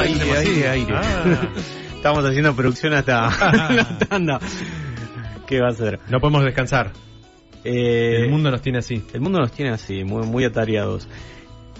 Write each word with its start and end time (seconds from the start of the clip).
Aire, 0.00 0.36
aire, 0.36 0.68
aire. 0.68 0.94
Ah. 0.94 1.48
Estamos 1.96 2.24
haciendo 2.24 2.54
producción 2.56 2.94
hasta 2.94 3.28
la 3.70 3.98
tanda. 4.08 4.40
¿Qué 5.46 5.60
va 5.60 5.68
a 5.68 5.72
ser? 5.74 6.00
No 6.08 6.18
podemos 6.20 6.44
descansar. 6.44 6.92
Eh, 7.64 8.22
El 8.24 8.30
mundo 8.30 8.50
nos 8.50 8.62
tiene 8.62 8.78
así. 8.78 9.02
el 9.12 9.20
mundo 9.20 9.38
nos 9.38 9.52
tiene 9.52 9.70
así, 9.72 10.02
muy, 10.04 10.26
muy 10.26 10.44
atareados. 10.44 11.06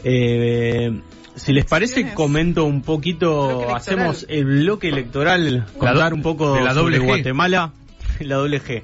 Eh, 0.04 1.00
si 1.36 1.52
les 1.52 1.64
parece, 1.64 2.12
comento 2.12 2.64
un 2.64 2.82
poquito, 2.82 3.74
hacemos 3.74 4.26
el 4.28 4.44
bloque 4.44 4.88
electoral, 4.88 5.66
contar 5.78 6.10
do- 6.10 6.16
un 6.16 6.22
poco 6.22 6.52
de 6.54 6.60
la 6.62 6.74
sobre 6.74 6.98
doble 6.98 7.00
G. 7.00 7.06
Guatemala, 7.06 7.72
la 8.20 8.36
doble 8.36 8.60
G. 8.60 8.82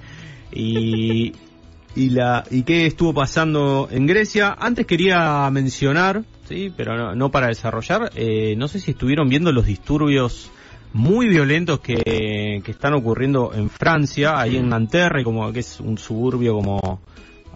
Y, 0.53 1.33
y, 1.97 2.11
la, 2.11 2.45
y 2.51 2.63
qué 2.63 2.87
estuvo 2.87 3.15
pasando 3.15 3.89
en 3.91 4.07
Grecia. 4.07 4.55
Antes 4.59 4.87
quería 4.87 5.49
mencionar, 5.51 6.23
sí, 6.47 6.73
pero 6.77 6.97
no, 6.97 7.15
no 7.15 7.31
para 7.31 7.49
desarrollar, 7.49 8.13
eh, 8.15 8.55
no 8.57 8.69
sé 8.69 8.79
si 8.79 8.93
estuvieron 8.93 9.29
viendo 9.29 9.51
los 9.51 9.67
disturbios 9.67 10.51
muy 10.93 11.29
violentos 11.29 11.81
que, 11.81 12.63
que 12.65 12.71
están 12.71 12.95
ocurriendo 12.95 13.53
en 13.55 13.69
Francia, 13.71 14.39
ahí 14.39 14.57
en 14.57 14.69
Nanterre, 14.69 15.25
como 15.25 15.53
que 15.53 15.61
es 15.61 15.81
un 15.81 15.99
suburbio 15.99 16.55
como 16.55 17.01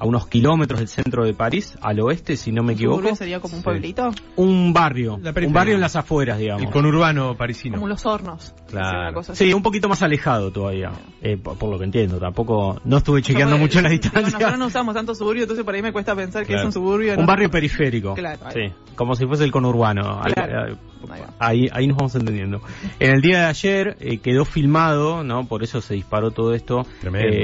a 0.01 0.07
unos 0.07 0.27
kilómetros 0.27 0.81
del 0.81 0.89
centro 0.89 1.25
de 1.25 1.35
París, 1.35 1.77
al 1.83 2.01
oeste, 2.01 2.37
si 2.37 2.51
no 2.53 2.63
me 2.63 2.73
equivoco. 2.73 2.97
Suburbio 2.97 3.17
sería 3.17 3.39
como 3.41 3.55
un 3.55 3.61
Sí. 3.61 3.65
pueblito, 3.65 4.11
Un 4.37 4.73
barrio, 4.73 5.21
La 5.23 5.33
un 5.47 5.53
barrio 5.53 5.75
en 5.75 5.81
las 5.83 5.95
afueras, 5.95 6.39
digamos. 6.39 6.63
El 6.63 6.71
conurbano 6.71 7.37
parisino. 7.37 7.75
como 7.77 7.87
los 7.87 8.05
hornos. 8.07 8.55
Claro. 8.69 8.87
Sería 8.87 9.01
una 9.03 9.13
cosa 9.13 9.33
así. 9.33 9.45
Sí, 9.47 9.53
un 9.53 9.63
poquito 9.63 9.89
más 9.91 10.03
alejado 10.03 10.51
todavía, 10.51 10.91
eh, 11.21 11.37
por, 11.37 11.59
por 11.59 11.71
lo 11.71 11.79
que 11.79 11.85
entiendo. 11.85 12.19
Tampoco, 12.19 12.81
no 12.85 12.97
estuve 12.97 13.21
chequeando 13.23 13.59
mucho 13.59 13.81
la 13.83 13.91
digo, 13.91 14.01
distancia. 14.03 14.33
Nosotros 14.39 14.59
no 14.59 14.67
usamos 14.67 14.95
tanto 14.95 15.15
suburbio, 15.15 15.43
entonces 15.43 15.65
por 15.65 15.75
ahí 15.75 15.83
me 15.83 15.93
cuesta 15.93 16.17
pensar 16.17 16.47
que 16.47 16.55
es 16.55 16.65
un 16.65 16.73
suburbio. 16.73 17.19
Un 17.19 17.27
barrio 17.27 17.51
periférico. 17.51 18.15
Claro. 18.15 18.41
Sí, 18.55 18.73
como 18.97 19.15
si 19.15 19.27
fuese 19.27 19.45
el 19.45 19.53
conurbano. 19.53 20.21
Ahí- 20.23 20.33
Claro. 20.33 20.73
eh, 20.73 20.77
Ahí 21.11 21.21
va. 21.21 21.35
Ahí, 21.39 21.69
ahí 21.73 21.87
nos 21.87 21.97
vamos 21.97 22.15
entendiendo. 22.15 22.61
En 22.99 23.13
el 23.15 23.21
día 23.23 23.41
de 23.41 23.45
ayer 23.47 23.97
eh, 24.01 24.19
quedó 24.19 24.45
filmado, 24.45 25.25
¿no? 25.25 25.47
Por 25.47 25.63
eso 25.63 25.81
se 25.81 25.95
disparó 25.95 26.31
todo 26.31 26.55
esto. 26.55 26.87
Tremendo. 27.01 27.37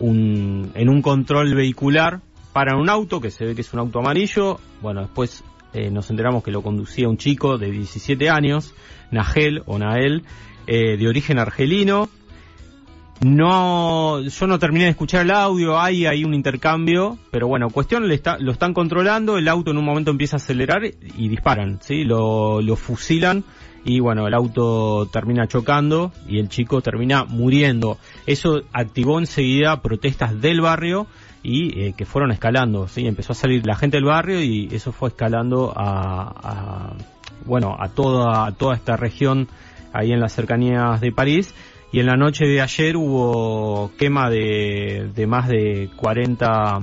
Un, 0.00 0.70
en 0.74 0.88
un 0.88 1.02
control 1.02 1.54
vehicular 1.54 2.20
para 2.52 2.76
un 2.76 2.88
auto 2.88 3.20
que 3.20 3.30
se 3.30 3.44
ve 3.44 3.54
que 3.54 3.60
es 3.60 3.72
un 3.72 3.80
auto 3.80 3.98
amarillo. 3.98 4.58
Bueno, 4.80 5.02
después 5.02 5.44
eh, 5.72 5.90
nos 5.90 6.10
enteramos 6.10 6.42
que 6.42 6.50
lo 6.50 6.62
conducía 6.62 7.08
un 7.08 7.18
chico 7.18 7.58
de 7.58 7.70
17 7.70 8.30
años, 8.30 8.74
Nagel 9.10 9.62
o 9.66 9.78
Nael, 9.78 10.22
eh, 10.66 10.96
de 10.96 11.08
origen 11.08 11.38
argelino. 11.38 12.08
No, 13.24 14.20
yo 14.20 14.46
no 14.46 14.58
terminé 14.58 14.84
de 14.84 14.90
escuchar 14.90 15.22
el 15.22 15.30
audio, 15.30 15.80
hay 15.80 16.04
ahí 16.04 16.22
un 16.22 16.34
intercambio, 16.34 17.18
pero 17.30 17.48
bueno, 17.48 17.70
cuestión, 17.70 18.08
le 18.08 18.14
está, 18.14 18.36
lo 18.38 18.52
están 18.52 18.74
controlando, 18.74 19.38
el 19.38 19.48
auto 19.48 19.70
en 19.70 19.78
un 19.78 19.86
momento 19.86 20.10
empieza 20.10 20.36
a 20.36 20.38
acelerar 20.38 20.82
y 20.84 21.28
disparan, 21.28 21.78
¿sí? 21.80 22.04
Lo, 22.04 22.60
lo 22.60 22.76
fusilan 22.76 23.42
y 23.86 24.00
bueno, 24.00 24.26
el 24.26 24.34
auto 24.34 25.06
termina 25.12 25.46
chocando 25.46 26.10
y 26.26 26.40
el 26.40 26.48
chico 26.48 26.80
termina 26.80 27.24
muriendo. 27.24 27.98
Eso 28.26 28.62
activó 28.72 29.20
enseguida 29.20 29.80
protestas 29.80 30.40
del 30.40 30.60
barrio 30.60 31.06
y 31.44 31.80
eh, 31.80 31.94
que 31.96 32.04
fueron 32.04 32.32
escalando, 32.32 32.88
¿sí? 32.88 33.06
Empezó 33.06 33.30
a 33.32 33.36
salir 33.36 33.64
la 33.64 33.76
gente 33.76 33.98
del 33.98 34.04
barrio 34.04 34.42
y 34.42 34.68
eso 34.72 34.90
fue 34.90 35.10
escalando 35.10 35.72
a, 35.76 36.32
a 36.36 36.92
bueno, 37.44 37.76
a 37.78 37.88
toda, 37.88 38.46
a 38.46 38.52
toda 38.52 38.74
esta 38.74 38.96
región 38.96 39.46
ahí 39.92 40.10
en 40.10 40.18
las 40.18 40.32
cercanías 40.32 41.00
de 41.00 41.12
París. 41.12 41.54
Y 41.92 42.00
en 42.00 42.06
la 42.06 42.16
noche 42.16 42.44
de 42.44 42.60
ayer 42.60 42.96
hubo 42.96 43.92
quema 43.96 44.28
de, 44.30 45.12
de 45.14 45.26
más 45.28 45.46
de 45.46 45.90
40 45.94 46.80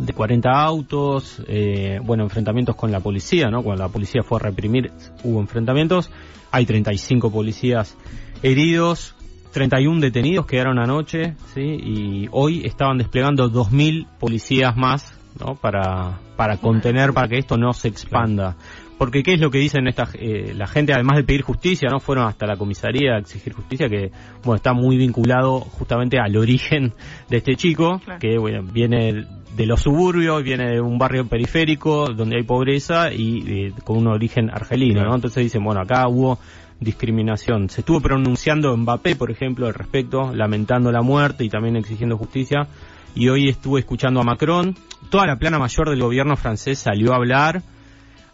de 0.00 0.12
40 0.12 0.50
autos, 0.50 1.42
eh, 1.46 2.00
bueno, 2.02 2.24
enfrentamientos 2.24 2.74
con 2.74 2.90
la 2.90 3.00
policía, 3.00 3.50
¿no? 3.50 3.62
Cuando 3.62 3.82
la 3.82 3.88
policía 3.88 4.22
fue 4.22 4.38
a 4.38 4.44
reprimir 4.44 4.90
hubo 5.24 5.40
enfrentamientos, 5.40 6.10
hay 6.50 6.66
35 6.66 7.30
policías 7.30 7.96
heridos, 8.42 9.14
31 9.52 10.00
detenidos 10.00 10.46
quedaron 10.46 10.78
anoche, 10.78 11.34
¿sí? 11.54 11.60
Y 11.60 12.28
hoy 12.32 12.64
estaban 12.64 12.98
desplegando 12.98 13.50
2.000 13.50 14.06
policías 14.18 14.76
más, 14.76 15.12
¿no? 15.38 15.56
Para, 15.56 16.20
para 16.36 16.56
contener, 16.56 17.12
para 17.12 17.28
que 17.28 17.38
esto 17.38 17.56
no 17.56 17.72
se 17.72 17.88
expanda. 17.88 18.56
Porque 19.00 19.22
qué 19.22 19.32
es 19.32 19.40
lo 19.40 19.50
que 19.50 19.56
dicen 19.56 19.88
esta, 19.88 20.10
eh, 20.12 20.52
la 20.54 20.66
gente, 20.66 20.92
además 20.92 21.16
de 21.16 21.24
pedir 21.24 21.40
justicia, 21.40 21.88
¿no? 21.90 22.00
Fueron 22.00 22.26
hasta 22.26 22.44
la 22.46 22.58
comisaría 22.58 23.14
a 23.14 23.18
exigir 23.20 23.54
justicia, 23.54 23.88
que, 23.88 24.10
bueno, 24.44 24.56
está 24.56 24.74
muy 24.74 24.98
vinculado 24.98 25.60
justamente 25.60 26.18
al 26.18 26.36
origen 26.36 26.92
de 27.30 27.38
este 27.38 27.56
chico, 27.56 27.98
Claro. 28.04 28.20
que 28.20 28.36
bueno, 28.36 28.62
viene 28.62 29.24
de 29.56 29.64
los 29.66 29.80
suburbios, 29.80 30.42
viene 30.42 30.72
de 30.72 30.80
un 30.82 30.98
barrio 30.98 31.26
periférico 31.26 32.08
donde 32.12 32.36
hay 32.36 32.42
pobreza 32.42 33.10
y 33.10 33.42
eh, 33.48 33.72
con 33.84 33.96
un 33.96 34.08
origen 34.08 34.50
argelino, 34.50 34.96
Claro. 34.96 35.08
¿no? 35.08 35.14
Entonces 35.14 35.44
dicen, 35.44 35.64
bueno, 35.64 35.80
acá 35.80 36.06
hubo 36.06 36.38
discriminación. 36.78 37.70
Se 37.70 37.80
estuvo 37.80 38.02
pronunciando 38.02 38.76
Mbappé, 38.76 39.16
por 39.16 39.30
ejemplo, 39.30 39.66
al 39.66 39.72
respecto, 39.72 40.34
lamentando 40.34 40.92
la 40.92 41.00
muerte 41.00 41.42
y 41.42 41.48
también 41.48 41.76
exigiendo 41.76 42.18
justicia. 42.18 42.66
Y 43.14 43.30
hoy 43.30 43.48
estuve 43.48 43.80
escuchando 43.80 44.20
a 44.20 44.24
Macron. 44.24 44.76
Toda 45.08 45.26
la 45.26 45.36
plana 45.36 45.58
mayor 45.58 45.88
del 45.88 46.00
gobierno 46.02 46.36
francés 46.36 46.78
salió 46.80 47.12
a 47.14 47.16
hablar, 47.16 47.62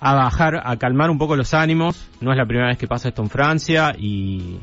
a 0.01 0.15
bajar, 0.15 0.61
a 0.65 0.77
calmar 0.77 1.11
un 1.11 1.19
poco 1.19 1.37
los 1.37 1.55
ánimos. 1.55 2.09
No 2.21 2.33
es 2.33 2.37
la 2.39 2.47
primera 2.47 2.69
vez 2.69 2.79
que 2.79 2.87
pasa 2.87 3.09
esto 3.09 3.23
en 3.23 3.31
Francia 3.31 3.95
y 3.99 4.59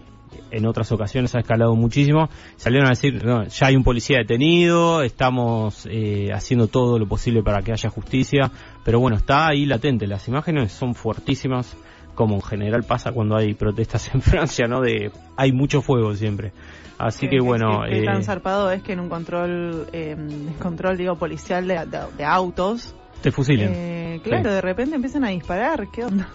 en 0.52 0.66
otras 0.66 0.92
ocasiones 0.92 1.34
ha 1.36 1.40
escalado 1.40 1.76
muchísimo. 1.76 2.30
Salieron 2.58 2.88
a 2.88 2.92
decir, 2.92 3.24
no, 3.26 3.44
ya 3.46 3.68
hay 3.68 3.76
un 3.76 3.84
policía 3.84 4.18
detenido, 4.20 5.02
estamos 5.02 5.88
eh, 5.90 6.30
haciendo 6.34 6.68
todo 6.68 7.00
lo 7.00 7.08
posible 7.08 7.42
para 7.44 7.62
que 7.62 7.72
haya 7.72 7.90
justicia, 7.90 8.52
pero 8.84 9.00
bueno, 9.00 9.18
está 9.18 9.48
ahí 9.48 9.66
latente. 9.66 10.06
Las 10.08 10.28
imágenes 10.28 10.72
son 10.72 10.94
fuertísimas, 10.96 11.76
como 12.16 12.36
en 12.36 12.42
general 12.42 12.84
pasa 12.84 13.12
cuando 13.12 13.36
hay 13.36 13.54
protestas 13.56 14.14
en 14.14 14.22
Francia, 14.24 14.68
¿no? 14.68 14.82
De 14.82 15.12
hay 15.38 15.52
mucho 15.52 15.82
fuego 15.82 16.14
siempre. 16.16 16.52
Así 17.00 17.28
que, 17.28 17.40
bueno, 17.42 17.82
que, 17.90 18.02
eh, 18.02 18.06
tan 18.06 18.24
zarpado 18.24 18.70
es 18.72 18.84
que 18.84 18.94
en 18.94 19.00
un 19.00 19.10
control, 19.10 19.88
eh, 19.92 20.16
control 20.62 20.96
digo, 20.96 21.16
policial 21.16 21.68
de, 21.68 21.86
de- 21.88 22.00
de 22.18 22.24
autos, 22.24 22.96
te 23.24 23.32
fusilen. 23.32 23.72
eh, 23.74 24.22
claro, 24.24 24.44
Sí. 24.50 24.50
de 24.56 24.62
repente 24.62 24.96
empiezan 24.96 25.24
a 25.24 25.30
disparar. 25.30 25.88
¿Qué 25.92 26.04
onda? 26.06 26.30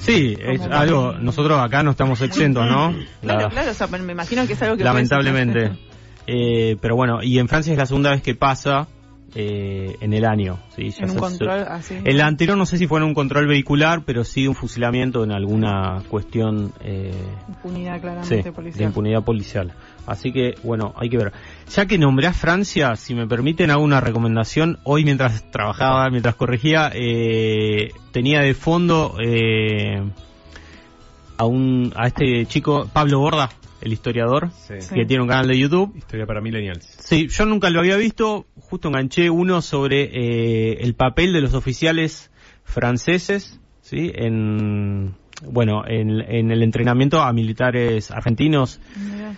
Sí, 0.00 0.36
es 0.40 0.60
Como 0.60 0.74
algo, 0.74 1.12
muy- 1.12 1.22
nosotros 1.24 1.60
acá 1.60 1.82
no 1.84 1.92
estamos 1.92 2.20
exentos, 2.22 2.66
¿no? 2.66 2.92
Claro, 3.20 3.42
La- 3.42 3.48
claro, 3.50 3.70
o 3.70 3.74
sea, 3.74 3.86
me 3.86 4.12
imagino 4.12 4.46
que 4.46 4.54
es 4.54 4.62
algo 4.62 4.76
que 4.76 4.84
lamentablemente. 4.84 5.70
Eh, 6.32 6.76
pero 6.80 6.94
bueno, 6.94 7.22
y 7.22 7.38
en 7.40 7.48
Francia 7.48 7.72
es 7.72 7.78
la 7.78 7.86
segunda 7.86 8.10
vez 8.10 8.22
que 8.22 8.34
pasa 8.36 8.86
eh, 9.34 9.96
en 10.00 10.12
el 10.12 10.24
año. 10.24 10.58
¿sí? 10.76 10.90
Ya 10.90 10.98
en 11.04 11.10
un 11.10 11.14
se- 11.14 11.20
control 11.20 11.60
así. 11.68 11.96
El 12.04 12.20
anterior 12.20 12.56
no 12.58 12.66
sé 12.66 12.78
si 12.78 12.86
fue 12.86 12.98
en 13.00 13.04
un 13.06 13.14
control 13.14 13.46
vehicular, 13.46 14.02
pero 14.04 14.22
sí 14.24 14.46
un 14.46 14.54
fusilamiento 14.54 15.24
en 15.24 15.32
alguna 15.32 16.02
cuestión 16.08 16.72
eh, 16.82 17.12
Impunidad 17.48 17.94
sí, 17.94 18.00
claramente 18.00 18.42
de 18.42 18.52
policial. 18.52 18.84
impunidad 18.88 19.22
policial. 19.24 19.72
Así 20.06 20.32
que, 20.32 20.54
bueno, 20.62 20.92
hay 20.96 21.08
que 21.08 21.16
ver. 21.18 21.32
Ya 21.74 21.86
que 21.86 21.98
nombré 21.98 22.26
a 22.26 22.32
Francia, 22.32 22.96
si 22.96 23.14
me 23.14 23.26
permiten, 23.26 23.70
hago 23.70 23.82
una 23.84 24.00
recomendación. 24.00 24.78
Hoy, 24.84 25.04
mientras 25.04 25.50
trabajaba, 25.50 26.10
mientras 26.10 26.34
corregía, 26.34 26.90
eh, 26.94 27.92
tenía 28.12 28.40
de 28.40 28.54
fondo 28.54 29.16
eh, 29.24 30.02
a, 31.36 31.44
un, 31.46 31.92
a 31.96 32.06
este 32.08 32.46
chico, 32.46 32.88
Pablo 32.92 33.20
Borda, 33.20 33.50
el 33.80 33.92
historiador, 33.92 34.50
Sí. 34.66 34.74
Sí. 34.80 34.94
que 34.94 35.06
tiene 35.06 35.22
un 35.22 35.28
canal 35.28 35.46
de 35.48 35.58
YouTube. 35.58 35.94
Historia 35.96 36.26
para 36.26 36.40
millennials. 36.40 36.84
Sí, 36.98 37.28
yo 37.28 37.46
nunca 37.46 37.70
lo 37.70 37.80
había 37.80 37.96
visto. 37.96 38.46
Justo 38.56 38.88
enganché 38.88 39.30
uno 39.30 39.62
sobre 39.62 40.02
eh, 40.12 40.78
el 40.80 40.94
papel 40.94 41.32
de 41.32 41.40
los 41.40 41.54
oficiales 41.54 42.30
franceses, 42.64 43.58
sí, 43.80 44.10
en 44.14 45.14
bueno, 45.46 45.84
en, 45.86 46.20
en 46.20 46.50
el 46.50 46.62
entrenamiento 46.62 47.22
a 47.22 47.32
militares 47.32 48.10
argentinos 48.10 48.78
Mira. 48.96 49.34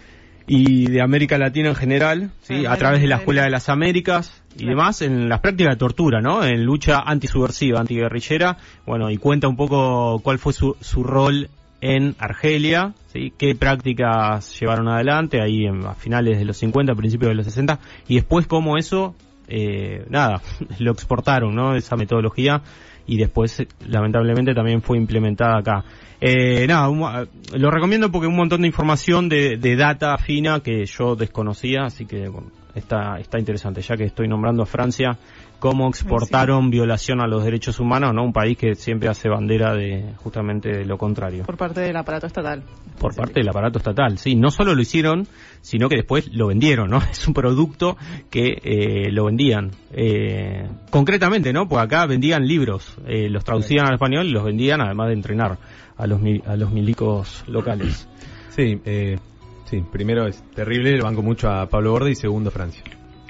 Y 0.47 0.87
de 0.87 1.01
América 1.01 1.39
Latina 1.39 1.69
en 1.71 1.75
general, 1.75 2.31
sí, 2.43 2.67
a 2.67 2.77
través 2.77 3.01
de 3.01 3.07
la. 3.09 3.17
Escuela 3.17 3.45
de 3.45 3.51
las 3.51 3.69
Américas 3.69 4.43
y 4.55 4.59
Claro. 4.65 4.71
demás, 4.71 5.03
en 5.03 5.29
las 5.29 5.41
prácticas 5.41 5.75
de 5.75 5.79
tortura, 5.79 6.21
¿no? 6.21 6.45
En 6.45 6.65
lucha 6.65 7.01
antisubversiva, 7.01 7.81
antiguerrillera, 7.81 8.57
bueno, 8.87 9.11
y 9.11 9.17
cuenta 9.17 9.49
un 9.49 9.57
poco 9.57 10.21
cuál 10.23 10.39
fue 10.39 10.53
su, 10.53 10.77
su 10.81 11.05
rol 11.05 11.49
en 11.81 12.15
Argelia, 12.19 12.95
¿sí? 13.13 13.33
qué 13.37 13.55
prácticas 13.55 14.59
llevaron 14.61 14.89
adelante 14.89 15.41
ahí 15.43 15.67
en, 15.67 15.85
a 15.85 15.95
finales 15.95 16.39
de 16.39 16.45
los 16.45 16.57
50, 16.59 16.95
principios 16.95 17.31
de 17.31 17.35
los 17.35 17.45
60, 17.47 17.79
y 18.09 18.15
después 18.17 18.47
cómo 18.47 18.79
eso, 18.79 19.15
eh, 19.49 20.05
nada, 20.09 20.41
lo 20.79 20.93
exportaron, 20.93 21.55
¿no? 21.55 21.75
Esa 21.75 21.97
metodología, 21.97 22.63
y 23.07 23.19
después, 23.19 23.61
eh, 23.61 23.69
lamentablemente, 23.87 24.55
también 24.55 24.83
fue 24.83 24.99
implementada 24.99 25.59
acá. 25.59 25.85
Eh, 26.21 26.67
nada, 26.67 27.23
eh, 27.23 27.59
lo 27.59 27.71
recomiendo 27.71 28.11
porque 28.11 28.29
un 28.29 28.37
montón 28.37 28.63
de 28.63 28.69
información 28.69 29.29
de, 29.29 29.57
de 29.57 29.77
data 29.77 30.17
fina 30.19 30.61
que 30.61 30.87
yo 30.87 31.17
desconocía, 31.17 31.85
así 31.85 32.07
que 32.07 32.29
bueno, 32.29 32.51
está, 32.75 33.19
está 33.19 33.39
interesante, 33.39 33.81
ya 33.83 33.97
que 33.97 34.05
estoy 34.05 34.29
nombrando 34.29 34.63
a 34.63 34.67
Francia, 34.67 35.19
cómo 35.63 35.89
exportaron 35.89 36.71
violación 36.71 37.21
a 37.21 37.29
los 37.29 37.45
derechos 37.45 37.79
humanos, 37.79 38.13
¿no? 38.13 38.25
Un 38.25 38.33
país 38.33 38.59
que 38.59 38.75
siempre 38.75 39.09
hace 39.09 39.29
bandera 39.29 39.77
de 39.77 40.13
justamente 40.17 40.69
de 40.71 40.85
lo 40.85 40.99
contrario. 40.99 41.45
Por 41.45 41.57
parte 41.57 41.83
del 41.83 41.97
aparato 41.97 42.27
estatal. 42.27 42.65
Por 42.99 43.15
parte 43.15 43.35
del 43.35 43.49
aparato 43.49 43.79
estatal, 43.79 44.19
sí. 44.19 44.35
No 44.35 44.51
solo 44.51 44.75
lo 44.75 44.83
hicieron, 44.83 45.25
sino 45.61 45.89
que 45.89 45.95
después 45.95 46.29
lo 46.33 46.49
vendieron, 46.49 46.91
¿no? 46.91 46.99
Es 47.13 47.29
un 47.29 47.33
producto 47.33 47.97
que 48.29 48.59
eh, 48.61 49.13
lo 49.13 49.27
vendían. 49.27 49.71
Eh, 49.93 50.69
concretamente, 50.91 51.53
¿no? 51.53 51.69
Porque 51.69 51.85
acá 51.85 52.07
vendían 52.07 52.45
libros, 52.45 52.97
eh, 53.07 53.29
los 53.29 53.45
traducían 53.45 53.87
al 53.87 53.95
español 53.95 54.27
y 54.27 54.31
los 54.31 54.43
vendían 54.43 54.81
además 54.81 55.07
de 55.11 55.15
entrenar 55.15 55.59
a 55.97 56.07
los, 56.09 56.21
a 56.45 56.57
los 56.57 56.73
milicos 56.73 57.45
locales. 57.47 58.09
Sí, 58.51 58.79
eh, 58.85 59.19
sí, 59.65 59.83
primero 59.91 60.27
es 60.27 60.43
terrible, 60.55 60.95
lo 60.99 61.05
banco 61.05 61.23
mucho 61.23 61.49
a 61.49 61.67
Pablo 61.71 61.93
Borde 61.93 62.11
y 62.11 62.15
segundo 62.15 62.51
Francia. 62.51 62.83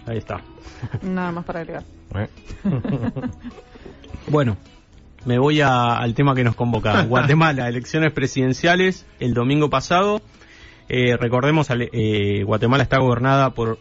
Ahí 0.05 0.19
está. 0.19 0.43
Nada 1.03 1.31
más 1.31 1.45
para 1.45 1.61
agregar. 1.61 1.85
¿Eh? 2.21 2.29
Bueno, 4.29 4.57
me 5.25 5.39
voy 5.39 5.61
a- 5.61 5.97
al 5.97 6.15
tema 6.15 6.35
que 6.35 6.45
nos 6.45 6.55
convoca. 6.55 7.03
Guatemala, 7.09 7.69
elecciones 7.69 8.13
presidenciales 8.13 9.07
el 9.21 9.35
domingo 9.35 9.69
pasado. 9.71 10.23
Eh, 10.89 11.17
recordemos, 11.17 11.69
eh, 11.71 12.43
Guatemala 12.45 12.83
está 12.83 12.99
gobernada 12.99 13.51
por 13.51 13.79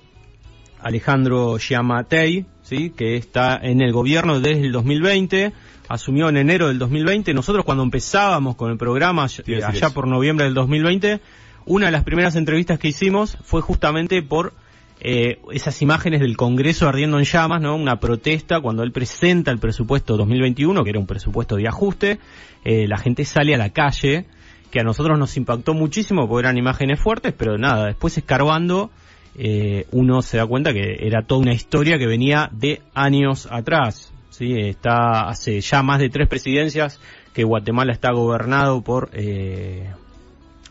Alejandro 0.81 1.57
Giamatei, 1.59 2.45
¿sí? 2.63 2.89
que 2.91 3.17
está 3.17 3.57
en 3.61 3.81
el 3.81 3.91
gobierno 3.91 4.39
desde 4.39 4.61
el 4.65 4.71
2020, 4.71 5.51
asumió 5.89 6.29
en 6.29 6.37
enero 6.37 6.67
del 6.69 6.79
2020. 6.79 7.33
Nosotros 7.33 7.65
cuando 7.65 7.83
empezábamos 7.83 8.55
con 8.55 8.71
el 8.71 8.77
programa, 8.77 9.27
eh, 9.45 9.63
allá 9.63 9.89
por 9.91 10.07
noviembre 10.07 10.45
del 10.45 10.53
2020, 10.53 11.19
una 11.65 11.87
de 11.87 11.91
las 11.91 12.03
primeras 12.03 12.35
entrevistas 12.35 12.79
que 12.79 12.87
hicimos 12.87 13.37
fue 13.43 13.61
justamente 13.61 14.21
por 14.23 14.53
eh, 15.03 15.39
esas 15.51 15.81
imágenes 15.81 16.19
del 16.21 16.37
Congreso 16.37 16.87
ardiendo 16.87 17.17
en 17.17 17.25
llamas, 17.25 17.59
¿no? 17.59 17.75
Una 17.75 17.99
protesta 17.99 18.61
cuando 18.61 18.83
él 18.83 18.91
presenta 18.91 19.49
el 19.49 19.57
presupuesto 19.57 20.15
2021, 20.15 20.83
que 20.83 20.89
era 20.91 20.99
un 20.99 21.07
presupuesto 21.07 21.55
de 21.55 21.67
ajuste, 21.67 22.19
eh, 22.63 22.87
la 22.87 22.97
gente 22.97 23.25
sale 23.25 23.55
a 23.55 23.57
la 23.57 23.71
calle, 23.71 24.27
que 24.69 24.79
a 24.79 24.83
nosotros 24.83 25.17
nos 25.17 25.35
impactó 25.37 25.73
muchísimo 25.73 26.27
porque 26.27 26.45
eran 26.45 26.57
imágenes 26.57 26.99
fuertes, 26.99 27.33
pero 27.35 27.57
nada, 27.57 27.87
después 27.87 28.15
escarbando, 28.17 28.91
eh, 29.35 29.87
uno 29.91 30.21
se 30.21 30.37
da 30.37 30.45
cuenta 30.45 30.71
que 30.71 30.97
era 30.99 31.23
toda 31.23 31.41
una 31.41 31.53
historia 31.53 31.97
que 31.97 32.05
venía 32.05 32.49
de 32.53 32.81
años 32.93 33.47
atrás, 33.49 34.13
¿sí? 34.29 34.53
Está 34.55 35.27
hace 35.27 35.61
ya 35.61 35.81
más 35.81 35.99
de 35.99 36.09
tres 36.09 36.27
presidencias 36.27 36.99
que 37.33 37.43
Guatemala 37.43 37.91
está 37.91 38.11
gobernado 38.11 38.81
por 38.81 39.09
eh, 39.13 39.89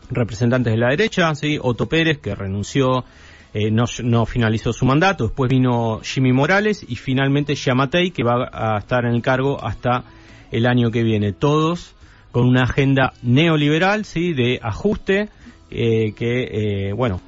representantes 0.09 0.71
de 0.71 0.79
la 0.79 0.89
derecha, 0.89 1.33
¿sí? 1.35 1.59
Otto 1.61 1.87
Pérez, 1.87 2.19
que 2.19 2.33
renunció, 2.33 3.03
eh, 3.53 3.69
no, 3.71 4.25
finalizó 4.25 4.71
su 4.71 4.85
mandato, 4.85 5.25
después 5.25 5.49
vino 5.49 5.99
Jimmy 6.03 6.31
Morales 6.31 6.85
y 6.87 6.95
finalmente 6.95 7.55
Yamatei, 7.55 8.11
que 8.11 8.23
va 8.23 8.49
a 8.51 8.77
estar 8.77 9.05
en 9.05 9.13
el 9.13 9.21
cargo 9.21 9.63
hasta 9.63 10.05
el 10.51 10.65
año 10.65 10.91
que 10.91 11.03
viene. 11.03 11.33
Todos 11.33 11.95
con 12.31 12.47
una 12.47 12.63
agenda 12.63 13.13
neoliberal, 13.21 14.05
¿sí? 14.05 14.33
De 14.33 14.59
ajuste, 14.61 15.29
eh, 15.69 16.13
que, 16.13 16.89
eh, 16.89 16.93
bueno, 16.93 17.21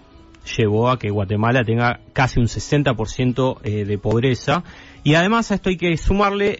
llevó 0.57 0.89
a 0.89 0.97
que 0.97 1.09
Guatemala 1.09 1.63
tenga 1.63 1.99
casi 2.13 2.39
un 2.39 2.47
60% 2.47 3.59
eh, 3.63 3.85
de 3.85 3.97
pobreza. 3.97 4.63
Y 5.03 5.15
además 5.15 5.51
a 5.51 5.55
esto 5.55 5.69
hay 5.69 5.77
que 5.77 5.97
sumarle 5.97 6.57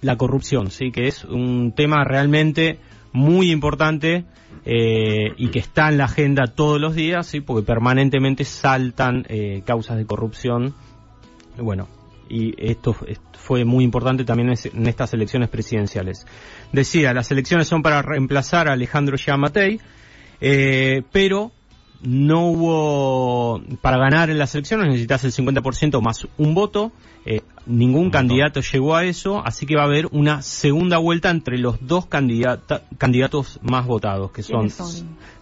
la 0.00 0.16
corrupción, 0.16 0.70
sí, 0.70 0.90
que 0.90 1.06
es 1.06 1.24
un 1.24 1.72
tema 1.72 2.04
realmente 2.04 2.78
muy 3.12 3.50
importante 3.50 4.24
eh, 4.68 5.32
y 5.36 5.48
que 5.50 5.60
está 5.60 5.88
en 5.88 5.98
la 5.98 6.06
agenda 6.06 6.48
todos 6.48 6.80
los 6.80 6.96
días, 6.96 7.28
sí, 7.28 7.40
porque 7.40 7.64
permanentemente 7.64 8.44
saltan 8.44 9.24
eh, 9.28 9.62
causas 9.64 9.96
de 9.96 10.04
corrupción. 10.06 10.74
Bueno, 11.56 11.88
y 12.28 12.52
esto 12.58 12.96
fue 13.32 13.64
muy 13.64 13.84
importante 13.84 14.24
también 14.24 14.48
en 14.50 14.86
estas 14.88 15.14
elecciones 15.14 15.50
presidenciales. 15.50 16.26
Decía, 16.72 17.14
las 17.14 17.30
elecciones 17.30 17.68
son 17.68 17.82
para 17.82 18.02
reemplazar 18.02 18.68
a 18.68 18.72
Alejandro 18.72 19.16
Giamatei, 19.16 19.80
eh, 20.40 21.02
pero 21.12 21.52
no 22.02 22.46
hubo, 22.48 23.60
para 23.80 23.98
ganar 23.98 24.30
en 24.30 24.38
las 24.38 24.54
elecciones 24.54 24.86
necesitas 24.88 25.24
el 25.24 25.32
50% 25.32 26.00
más 26.00 26.26
un 26.38 26.54
voto, 26.54 26.92
eh, 27.24 27.40
ningún 27.66 28.10
candidato 28.10 28.60
llegó 28.60 28.94
a 28.94 29.04
eso, 29.04 29.42
así 29.44 29.66
que 29.66 29.76
va 29.76 29.82
a 29.82 29.86
haber 29.86 30.06
una 30.12 30.42
segunda 30.42 30.98
vuelta 30.98 31.30
entre 31.30 31.58
los 31.58 31.86
dos 31.86 32.06
candidata- 32.06 32.82
candidatos 32.98 33.58
más 33.62 33.86
votados, 33.86 34.30
que 34.30 34.42
son. 34.42 34.66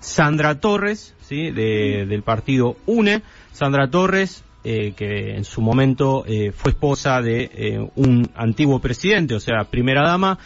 Sandra 0.00 0.60
Torres, 0.60 1.14
¿sí? 1.20 1.50
de- 1.50 2.06
del 2.06 2.22
partido 2.22 2.76
UNE, 2.86 3.22
Sandra 3.52 3.88
Torres, 3.90 4.44
eh, 4.64 4.94
que 4.96 5.34
en 5.36 5.44
su 5.44 5.60
momento 5.60 6.24
eh, 6.26 6.52
fue 6.52 6.70
esposa 6.70 7.20
de 7.20 7.50
eh, 7.52 7.90
un 7.96 8.30
antiguo 8.34 8.78
presidente, 8.78 9.34
o 9.34 9.40
sea, 9.40 9.64
primera 9.64 10.02
dama, 10.08 10.38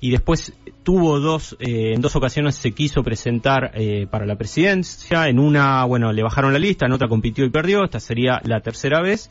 y 0.00 0.10
después 0.10 0.54
tuvo 0.86 1.18
dos, 1.18 1.56
eh, 1.58 1.94
en 1.96 2.00
dos 2.00 2.14
ocasiones 2.14 2.54
se 2.54 2.70
quiso 2.70 3.02
presentar 3.02 3.72
eh, 3.74 4.06
para 4.08 4.24
la 4.24 4.36
presidencia, 4.36 5.28
en 5.28 5.40
una, 5.40 5.84
bueno, 5.84 6.12
le 6.12 6.22
bajaron 6.22 6.52
la 6.52 6.60
lista, 6.60 6.86
en 6.86 6.92
otra 6.92 7.08
compitió 7.08 7.44
y 7.44 7.50
perdió, 7.50 7.82
esta 7.82 7.98
sería 7.98 8.40
la 8.44 8.60
tercera 8.60 9.02
vez, 9.02 9.28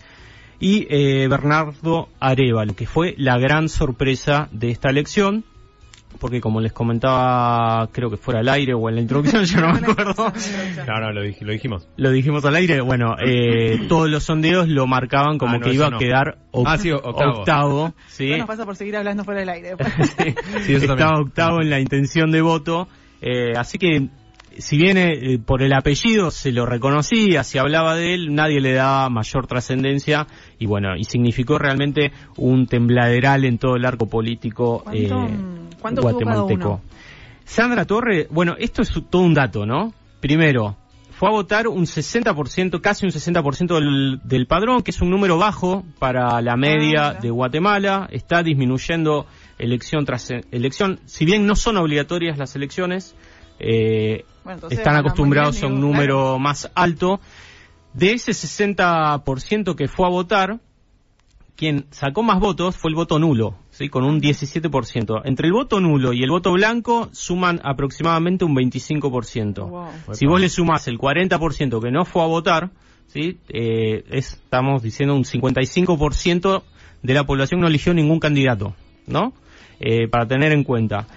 y 0.59 0.85
eh, 0.89 1.29
Bernardo 1.29 2.09
Arevalo, 2.19 2.75
que 2.75 2.85
fue 2.85 3.15
la 3.17 3.37
gran 3.37 3.69
sorpresa 3.69 4.49
de 4.51 4.69
esta 4.69 4.89
elección, 4.89 5.45
porque 6.19 6.41
como 6.41 6.61
les 6.61 6.73
comentaba, 6.73 7.87
creo 7.91 8.09
que 8.09 8.17
fuera 8.17 8.39
al 8.39 8.49
aire 8.49 8.73
o 8.73 8.89
en 8.89 8.95
la 8.95 9.01
introducción, 9.01 9.43
yo 9.45 9.61
no 9.61 9.73
me 9.73 9.79
acuerdo, 9.79 10.13
No, 10.87 10.99
no, 10.99 11.11
lo, 11.11 11.23
dij- 11.23 11.41
lo 11.41 11.51
dijimos. 11.51 11.87
lo 11.97 12.11
dijimos 12.11 12.43
al 12.45 12.55
aire, 12.55 12.81
bueno, 12.81 13.15
eh, 13.25 13.77
todos 13.89 14.09
los 14.09 14.23
sondeos 14.23 14.67
lo 14.67 14.87
marcaban 14.87 15.37
como 15.37 15.55
Ah, 15.55 15.59
no, 15.59 15.65
que 15.65 15.73
iba 15.73 15.87
a 15.87 15.89
no. 15.91 15.97
quedar 15.99 16.37
Ah, 16.65 16.77
sí, 16.77 16.91
octavo. 16.91 17.39
octavo, 17.39 17.93
¿sí? 18.07 18.29
No 18.31 18.37
nos 18.37 18.47
pasa 18.47 18.65
por 18.65 18.75
seguir 18.75 18.95
hablando 18.97 19.23
fuera 19.23 19.41
del 19.41 19.49
aire. 19.49 19.75
Sí, 20.17 20.35
Sí, 20.65 20.73
eso 20.75 20.93
estaba 20.93 21.19
octavo 21.19 21.61
en 21.61 21.69
la 21.69 21.79
intención 21.79 22.31
de 22.31 22.41
voto, 22.41 22.87
eh, 23.21 23.53
así 23.57 23.77
que 23.77 24.07
si 24.57 24.77
bien 24.77 24.97
eh, 24.97 25.39
por 25.43 25.61
el 25.61 25.73
apellido 25.73 26.31
se 26.31 26.51
lo 26.51 26.65
reconocía, 26.65 27.43
se 27.43 27.59
hablaba 27.59 27.95
de 27.95 28.13
él, 28.13 28.33
nadie 28.35 28.61
le 28.61 28.73
daba 28.73 29.09
mayor 29.09 29.47
trascendencia 29.47 30.27
y 30.59 30.65
bueno, 30.65 30.95
y 30.95 31.03
significó 31.03 31.57
realmente 31.57 32.11
un 32.37 32.67
tembladeral 32.67 33.45
en 33.45 33.57
todo 33.57 33.75
el 33.75 33.85
arco 33.85 34.07
político 34.07 34.83
eh, 34.93 35.07
¿Cuánto- 35.81 36.01
tuvo 36.01 36.19
cada 36.19 36.35
guatemalteco. 36.35 36.81
Sandra 37.43 37.85
Torre, 37.85 38.27
bueno, 38.31 38.55
esto 38.57 38.81
es 38.81 38.91
todo 39.09 39.21
un 39.21 39.33
dato, 39.33 39.65
¿no? 39.65 39.93
Primero, 40.19 40.75
fue 41.11 41.29
a 41.29 41.31
votar 41.31 41.67
un 41.67 41.85
60%, 41.85 42.81
casi 42.81 43.05
un 43.05 43.11
60% 43.11 43.75
del, 43.75 44.19
del 44.23 44.47
padrón, 44.47 44.81
que 44.81 44.91
es 44.91 45.01
un 45.01 45.09
número 45.09 45.37
bajo 45.37 45.85
para 45.99 46.41
la 46.41 46.57
media 46.57 47.09
mira. 47.09 47.13
de 47.13 47.29
Guatemala. 47.29 48.07
Está 48.11 48.43
disminuyendo 48.43 49.25
elección 49.57 50.05
tras 50.05 50.29
elección. 50.51 50.99
Si 51.05 51.23
bien 51.23 51.45
no 51.45 51.55
son 51.55 51.77
obligatorias 51.77 52.37
las 52.37 52.55
elecciones, 52.55 53.15
eh, 53.59 54.25
Bueno, 54.45 54.55
entonces 54.57 54.79
están 54.79 54.95
acostumbrados 54.95 55.55
bien, 55.59 55.65
a 55.65 55.67
un 55.67 55.75
digo, 55.81 55.87
número 55.91 56.17
claro. 56.21 56.39
más 56.39 56.71
alto. 56.75 57.19
De 57.93 58.13
ese 58.13 58.31
60% 58.31 59.75
que 59.75 59.87
fue 59.87 60.05
a 60.05 60.09
votar, 60.09 60.59
quien 61.55 61.85
sacó 61.91 62.23
más 62.23 62.39
votos 62.39 62.75
fue 62.77 62.89
el 62.91 62.95
voto 62.95 63.17
nulo, 63.19 63.55
¿sí? 63.71 63.89
con 63.89 64.03
un 64.03 64.21
17%. 64.21 65.21
Entre 65.25 65.47
el 65.47 65.53
voto 65.53 65.79
nulo 65.79 66.13
y 66.13 66.21
el 66.23 66.29
voto 66.29 66.51
blanco 66.53 67.09
suman 67.13 67.59
aproximadamente 67.63 68.45
un 68.45 68.55
25%. 68.55 69.67
Wow. 69.69 69.87
Si 70.13 70.25
vos 70.25 70.39
le 70.39 70.49
sumás 70.49 70.87
el 70.87 70.97
40% 70.97 71.81
que 71.81 71.91
no 71.91 72.05
fue 72.05 72.21
a 72.23 72.25
votar, 72.27 72.69
¿sí? 73.07 73.39
Eh, 73.49 74.03
es- 74.09 74.33
estamos 74.33 74.83
diciendo 74.83 75.15
un 75.15 75.23
55% 75.23 76.63
de 77.03 77.13
la 77.13 77.23
población 77.23 77.61
no 77.61 77.67
eligió 77.67 77.93
ningún 77.93 78.19
candidato, 78.19 78.75
¿no? 79.07 79.33
Eh, 79.79 80.07
para 80.09 80.27
tener 80.27 80.51
en 80.51 80.63
cuenta. 80.63 81.07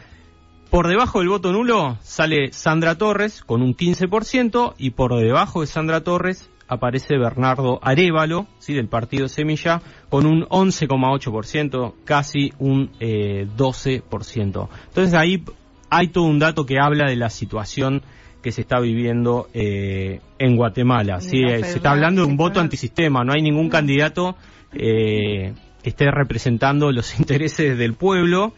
Por 0.71 0.87
debajo 0.87 1.21
del 1.21 1.29
voto 1.29 1.51
nulo 1.53 1.99
sale 2.03 2.53
Sandra 2.53 2.97
Torres 2.97 3.43
con 3.43 3.63
un 3.63 3.75
15% 3.75 4.75
y 4.77 4.91
por 4.91 5.17
debajo 5.19 5.63
de 5.63 5.67
Sandra 5.67 6.03
Torres 6.03 6.51
aparece 6.69 7.17
Bernardo 7.17 7.79
Arevalo, 7.83 8.47
¿sí? 8.59 8.75
del 8.75 8.89
partido 8.89 9.29
Semilla, 9.29 9.81
con 10.11 10.27
un 10.27 10.43
11,8%, 10.43 11.95
casi 12.05 12.53
un 12.59 12.91
eh, 13.01 13.47
12%. 13.57 14.69
Entonces 14.89 15.15
ahí 15.15 15.43
hay 15.91 16.09
todo 16.09 16.25
un 16.25 16.39
dato 16.39 16.67
que 16.67 16.79
habla 16.79 17.09
de 17.09 17.17
la 17.17 17.31
situación 17.31 18.03
que 18.43 18.53
se 18.53 18.61
está 18.61 18.79
viviendo 18.79 19.49
eh, 19.55 20.21
en 20.39 20.57
Guatemala. 20.57 21.21
¿sí? 21.21 21.39
Eh, 21.43 21.65
se 21.65 21.77
está 21.77 21.93
hablando 21.93 22.23
de 22.23 22.29
un 22.29 22.37
voto 22.37 22.61
antisistema, 22.61 23.25
no 23.25 23.33
hay 23.33 23.43
ningún 23.43 23.69
candidato 23.69 24.37
eh, 24.73 25.55
que 25.83 25.89
esté 25.89 26.11
representando 26.11 26.93
los 26.93 27.19
intereses 27.19 27.79
del 27.79 27.95
pueblo. 27.95 28.53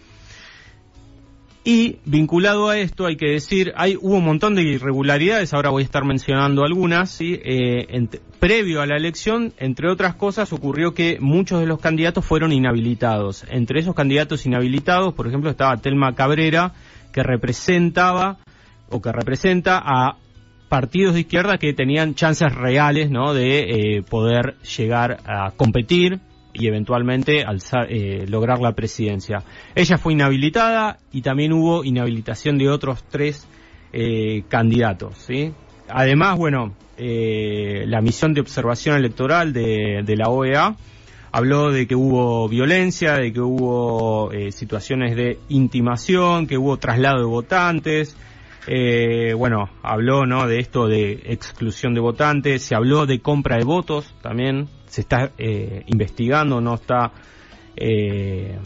Y 1.62 1.98
vinculado 2.06 2.70
a 2.70 2.78
esto 2.78 3.04
hay 3.04 3.16
que 3.16 3.32
decir, 3.32 3.72
hay 3.76 3.94
hubo 4.00 4.16
un 4.16 4.24
montón 4.24 4.54
de 4.54 4.62
irregularidades, 4.62 5.52
ahora 5.52 5.68
voy 5.68 5.82
a 5.82 5.84
estar 5.84 6.06
mencionando 6.06 6.64
algunas, 6.64 7.10
¿sí? 7.10 7.38
Eh, 7.44 8.08
previo 8.38 8.80
a 8.80 8.86
la 8.86 8.96
elección, 8.96 9.52
entre 9.58 9.90
otras 9.90 10.14
cosas, 10.14 10.54
ocurrió 10.54 10.94
que 10.94 11.18
muchos 11.20 11.60
de 11.60 11.66
los 11.66 11.78
candidatos 11.78 12.24
fueron 12.24 12.52
inhabilitados. 12.52 13.44
Entre 13.50 13.80
esos 13.80 13.94
candidatos 13.94 14.46
inhabilitados, 14.46 15.12
por 15.12 15.28
ejemplo, 15.28 15.50
estaba 15.50 15.76
Telma 15.76 16.14
Cabrera, 16.14 16.72
que 17.12 17.22
representaba 17.22 18.38
o 18.88 19.02
que 19.02 19.12
representa 19.12 19.82
a 19.84 20.16
partidos 20.70 21.14
de 21.14 21.20
izquierda 21.20 21.58
que 21.58 21.74
tenían 21.74 22.14
chances 22.14 22.54
reales 22.54 23.10
¿no? 23.10 23.34
de 23.34 23.96
eh, 23.96 24.02
poder 24.02 24.56
llegar 24.62 25.18
a 25.26 25.50
competir 25.50 26.20
y 26.52 26.66
eventualmente 26.66 27.44
alzar, 27.44 27.86
eh, 27.90 28.26
lograr 28.28 28.60
la 28.60 28.72
presidencia. 28.72 29.42
Ella 29.74 29.98
fue 29.98 30.12
inhabilitada 30.12 30.98
y 31.12 31.22
también 31.22 31.52
hubo 31.52 31.84
inhabilitación 31.84 32.58
de 32.58 32.68
otros 32.68 33.04
tres 33.08 33.46
eh, 33.92 34.42
candidatos. 34.48 35.16
¿sí? 35.18 35.52
Además, 35.88 36.38
bueno, 36.38 36.74
eh, 36.96 37.84
la 37.86 38.00
misión 38.00 38.34
de 38.34 38.40
observación 38.40 38.96
electoral 38.96 39.52
de, 39.52 40.02
de 40.04 40.16
la 40.16 40.28
OEA 40.28 40.76
habló 41.32 41.70
de 41.70 41.86
que 41.86 41.94
hubo 41.94 42.48
violencia, 42.48 43.14
de 43.14 43.32
que 43.32 43.40
hubo 43.40 44.32
eh, 44.32 44.52
situaciones 44.52 45.16
de 45.16 45.38
intimación, 45.48 46.46
que 46.46 46.58
hubo 46.58 46.76
traslado 46.78 47.18
de 47.18 47.26
votantes. 47.26 48.16
Eh, 48.66 49.34
bueno, 49.34 49.70
habló 49.82 50.26
¿no? 50.26 50.46
de 50.46 50.58
esto 50.58 50.86
de 50.86 51.12
exclusión 51.24 51.94
de 51.94 52.00
votantes, 52.00 52.62
se 52.62 52.74
habló 52.74 53.06
de 53.06 53.20
compra 53.20 53.56
de 53.56 53.64
votos 53.64 54.14
también, 54.22 54.68
se 54.86 55.00
está 55.00 55.32
eh, 55.38 55.82
investigando, 55.86 56.60
no 56.60 56.74
está, 56.74 57.12
eh, 57.76 58.58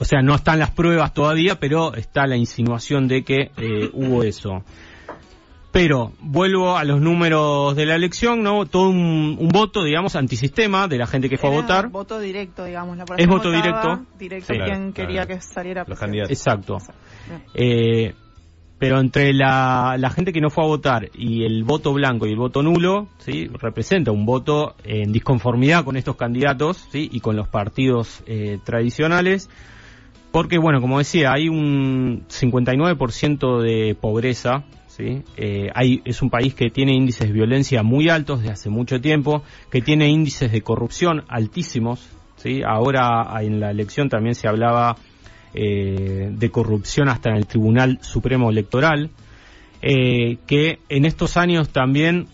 o 0.00 0.04
sea, 0.04 0.20
no 0.22 0.34
están 0.34 0.58
las 0.58 0.70
pruebas 0.72 1.14
todavía, 1.14 1.60
pero 1.60 1.94
está 1.94 2.26
la 2.26 2.36
insinuación 2.36 3.08
de 3.08 3.22
que 3.22 3.50
eh, 3.56 3.90
hubo 3.92 4.22
eso. 4.22 4.62
Pero 5.72 6.12
vuelvo 6.20 6.78
a 6.78 6.84
los 6.84 7.02
números 7.02 7.76
de 7.76 7.84
la 7.84 7.96
elección, 7.96 8.42
¿no? 8.42 8.64
Todo 8.64 8.88
un, 8.88 9.36
un 9.38 9.48
voto, 9.48 9.84
digamos, 9.84 10.16
antisistema 10.16 10.88
de 10.88 10.96
la 10.96 11.06
gente 11.06 11.28
que 11.28 11.36
fue 11.36 11.50
a 11.50 11.52
votar. 11.52 11.88
Voto 11.90 12.18
directo, 12.18 12.64
digamos. 12.64 12.96
La 12.96 13.04
Es 13.18 13.26
voto 13.26 13.50
directo. 13.50 14.06
Directo 14.18 14.54
Sí, 14.54 14.58
quien 14.58 14.92
claro, 14.92 14.94
quería 14.94 15.26
claro. 15.26 15.28
que 15.28 15.40
saliera 15.42 15.84
Los 15.86 15.98
candidatos. 15.98 16.30
Exacto. 16.30 16.78
Eh, 17.52 18.14
pero 18.78 19.00
entre 19.00 19.32
la, 19.32 19.96
la 19.98 20.10
gente 20.10 20.32
que 20.32 20.40
no 20.40 20.50
fue 20.50 20.64
a 20.64 20.66
votar 20.66 21.10
y 21.14 21.44
el 21.44 21.64
voto 21.64 21.92
blanco 21.94 22.26
y 22.26 22.32
el 22.32 22.36
voto 22.36 22.62
nulo, 22.62 23.08
¿sí? 23.18 23.48
representa 23.60 24.12
un 24.12 24.26
voto 24.26 24.74
en 24.84 25.12
disconformidad 25.12 25.84
con 25.84 25.96
estos 25.96 26.16
candidatos 26.16 26.86
¿sí? 26.92 27.08
y 27.10 27.20
con 27.20 27.36
los 27.36 27.48
partidos 27.48 28.22
eh, 28.26 28.58
tradicionales. 28.64 29.48
Porque, 30.30 30.58
bueno, 30.58 30.82
como 30.82 30.98
decía, 30.98 31.32
hay 31.32 31.48
un 31.48 32.26
59% 32.28 33.62
de 33.62 33.94
pobreza. 33.94 34.64
¿sí? 34.88 35.22
Eh, 35.38 35.70
hay, 35.74 36.02
es 36.04 36.20
un 36.20 36.28
país 36.28 36.54
que 36.54 36.68
tiene 36.68 36.92
índices 36.92 37.28
de 37.28 37.32
violencia 37.32 37.82
muy 37.82 38.10
altos 38.10 38.40
desde 38.40 38.52
hace 38.52 38.68
mucho 38.68 39.00
tiempo, 39.00 39.42
que 39.70 39.80
tiene 39.80 40.10
índices 40.10 40.52
de 40.52 40.60
corrupción 40.60 41.24
altísimos. 41.28 42.06
¿sí? 42.36 42.60
Ahora 42.62 43.26
en 43.40 43.60
la 43.60 43.70
elección 43.70 44.10
también 44.10 44.34
se 44.34 44.46
hablaba 44.46 44.96
eh, 45.58 46.28
de 46.30 46.50
corrupción 46.50 47.08
hasta 47.08 47.30
en 47.30 47.36
el 47.36 47.46
Tribunal 47.46 47.98
Supremo 48.02 48.50
Electoral, 48.50 49.10
eh, 49.80 50.36
que 50.46 50.80
en 50.90 51.06
estos 51.06 51.38
años 51.38 51.70
también 51.70 52.26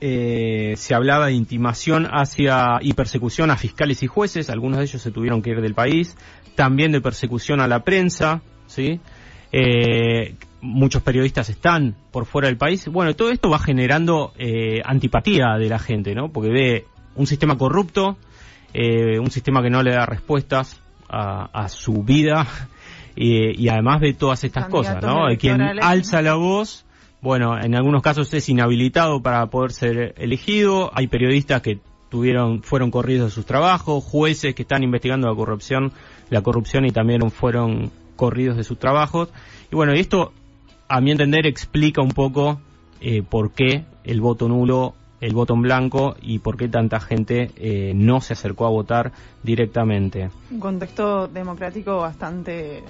eh, 0.00 0.72
se 0.76 0.94
hablaba 0.94 1.26
de 1.26 1.32
intimación 1.32 2.06
hacia 2.10 2.78
y 2.80 2.94
persecución 2.94 3.50
a 3.50 3.56
fiscales 3.58 4.02
y 4.02 4.06
jueces, 4.06 4.48
algunos 4.48 4.78
de 4.78 4.84
ellos 4.84 5.02
se 5.02 5.10
tuvieron 5.10 5.42
que 5.42 5.50
ir 5.50 5.60
del 5.60 5.74
país, 5.74 6.16
también 6.54 6.90
de 6.90 7.02
persecución 7.02 7.60
a 7.60 7.68
la 7.68 7.84
prensa, 7.84 8.40
¿sí? 8.66 8.98
Eh, 9.52 10.34
muchos 10.62 11.02
periodistas 11.02 11.50
están 11.50 11.96
por 12.10 12.24
fuera 12.24 12.48
del 12.48 12.56
país. 12.56 12.88
Bueno, 12.88 13.14
todo 13.14 13.30
esto 13.30 13.50
va 13.50 13.58
generando 13.58 14.32
antipatía 14.84 15.58
de 15.58 15.68
la 15.68 15.78
gente, 15.78 16.14
¿no? 16.14 16.30
Porque 16.30 16.50
ve 16.50 16.84
un 17.14 17.26
sistema 17.26 17.58
corrupto, 17.58 18.16
un 18.74 19.30
sistema 19.30 19.62
que 19.62 19.70
no 19.70 19.82
le 19.82 19.92
da 19.92 20.06
respuestas 20.06 20.80
a, 21.08 21.44
a 21.52 21.68
su 21.68 22.02
vida 22.02 22.46
y, 23.16 23.62
y 23.62 23.68
además 23.68 24.00
ve 24.00 24.12
todas 24.12 24.44
estas 24.44 24.68
cosas, 24.68 25.02
¿no? 25.02 25.26
Quien 25.38 25.60
alza 25.60 26.22
la 26.22 26.34
voz, 26.34 26.84
bueno, 27.20 27.58
en 27.60 27.74
algunos 27.74 28.02
casos 28.02 28.32
es 28.32 28.48
inhabilitado 28.48 29.22
para 29.22 29.46
poder 29.46 29.72
ser 29.72 30.14
elegido, 30.18 30.90
hay 30.94 31.08
periodistas 31.08 31.62
que 31.62 31.80
tuvieron 32.08 32.62
fueron 32.62 32.90
corridos 32.90 33.30
de 33.30 33.34
sus 33.34 33.44
trabajos, 33.44 34.04
jueces 34.04 34.54
que 34.54 34.62
están 34.62 34.82
investigando 34.82 35.28
la 35.28 35.34
corrupción, 35.34 35.92
la 36.30 36.42
corrupción 36.42 36.86
y 36.86 36.90
también 36.90 37.30
fueron 37.30 37.90
corridos 38.16 38.56
de 38.56 38.64
sus 38.64 38.78
trabajos. 38.78 39.30
Y 39.70 39.76
bueno, 39.76 39.94
y 39.94 40.00
esto 40.00 40.32
a 40.88 41.00
mi 41.00 41.10
entender 41.10 41.46
explica 41.46 42.02
un 42.02 42.10
poco 42.10 42.60
eh, 43.00 43.22
por 43.22 43.52
qué 43.52 43.84
el 44.04 44.20
voto 44.20 44.48
nulo, 44.48 44.94
el 45.20 45.32
voto 45.34 45.54
en 45.54 45.62
blanco 45.62 46.16
y 46.22 46.38
por 46.38 46.56
qué 46.56 46.68
tanta 46.68 47.00
gente 47.00 47.50
eh, 47.56 47.92
no 47.94 48.20
se 48.20 48.34
acercó 48.34 48.66
a 48.66 48.70
votar 48.70 49.12
directamente. 49.42 50.30
Un 50.50 50.60
contexto 50.60 51.26
democrático 51.28 51.98
bastante 51.98 52.82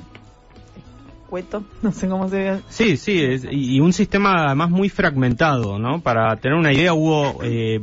cueto, 1.29 1.65
no 1.83 1.93
sé 1.93 2.09
cómo 2.09 2.29
se 2.29 2.37
ve. 2.37 2.61
Sí, 2.69 2.97
sí, 2.97 3.23
es- 3.23 3.47
y 3.51 3.81
un 3.81 3.93
sistema 3.93 4.47
además 4.47 4.71
muy 4.71 4.89
fragmentado, 4.89 5.79
¿no? 5.79 6.01
Para 6.01 6.37
tener 6.37 6.57
una 6.59 6.73
idea, 6.73 6.95
hubo, 6.95 7.41
eh, 7.43 7.81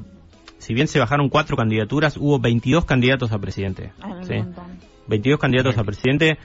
si 0.58 0.74
bien 0.74 0.88
se 0.88 1.00
bajaron 1.00 1.30
cuatro 1.30 1.56
candidaturas, 1.58 2.18
hubo 2.18 2.40
22 2.40 2.86
candidatos 2.86 3.32
a 3.32 3.40
presidente. 3.40 3.92
Ah, 4.02 4.08
un 4.10 4.26
¿sí? 4.26 4.34
montón. 4.36 4.66
22 5.08 5.40
candidatos 5.40 5.78
a 5.78 5.84
presidente. 5.84 6.38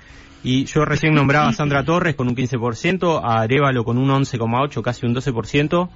Y 0.43 0.65
yo 0.65 0.87
recién 0.87 1.15
nombraba 1.15 1.49
a 1.49 1.53
Sandra 1.53 1.85
Torres 1.85 2.15
con 2.15 2.27
un 2.29 2.35
15%, 2.35 3.21
a 3.23 3.41
Arevalo 3.43 3.85
con 3.85 3.99
un 3.99 4.09
11,8%, 4.09 4.81
casi 4.83 5.05
un 5.05 5.15
12%. 5.15 5.89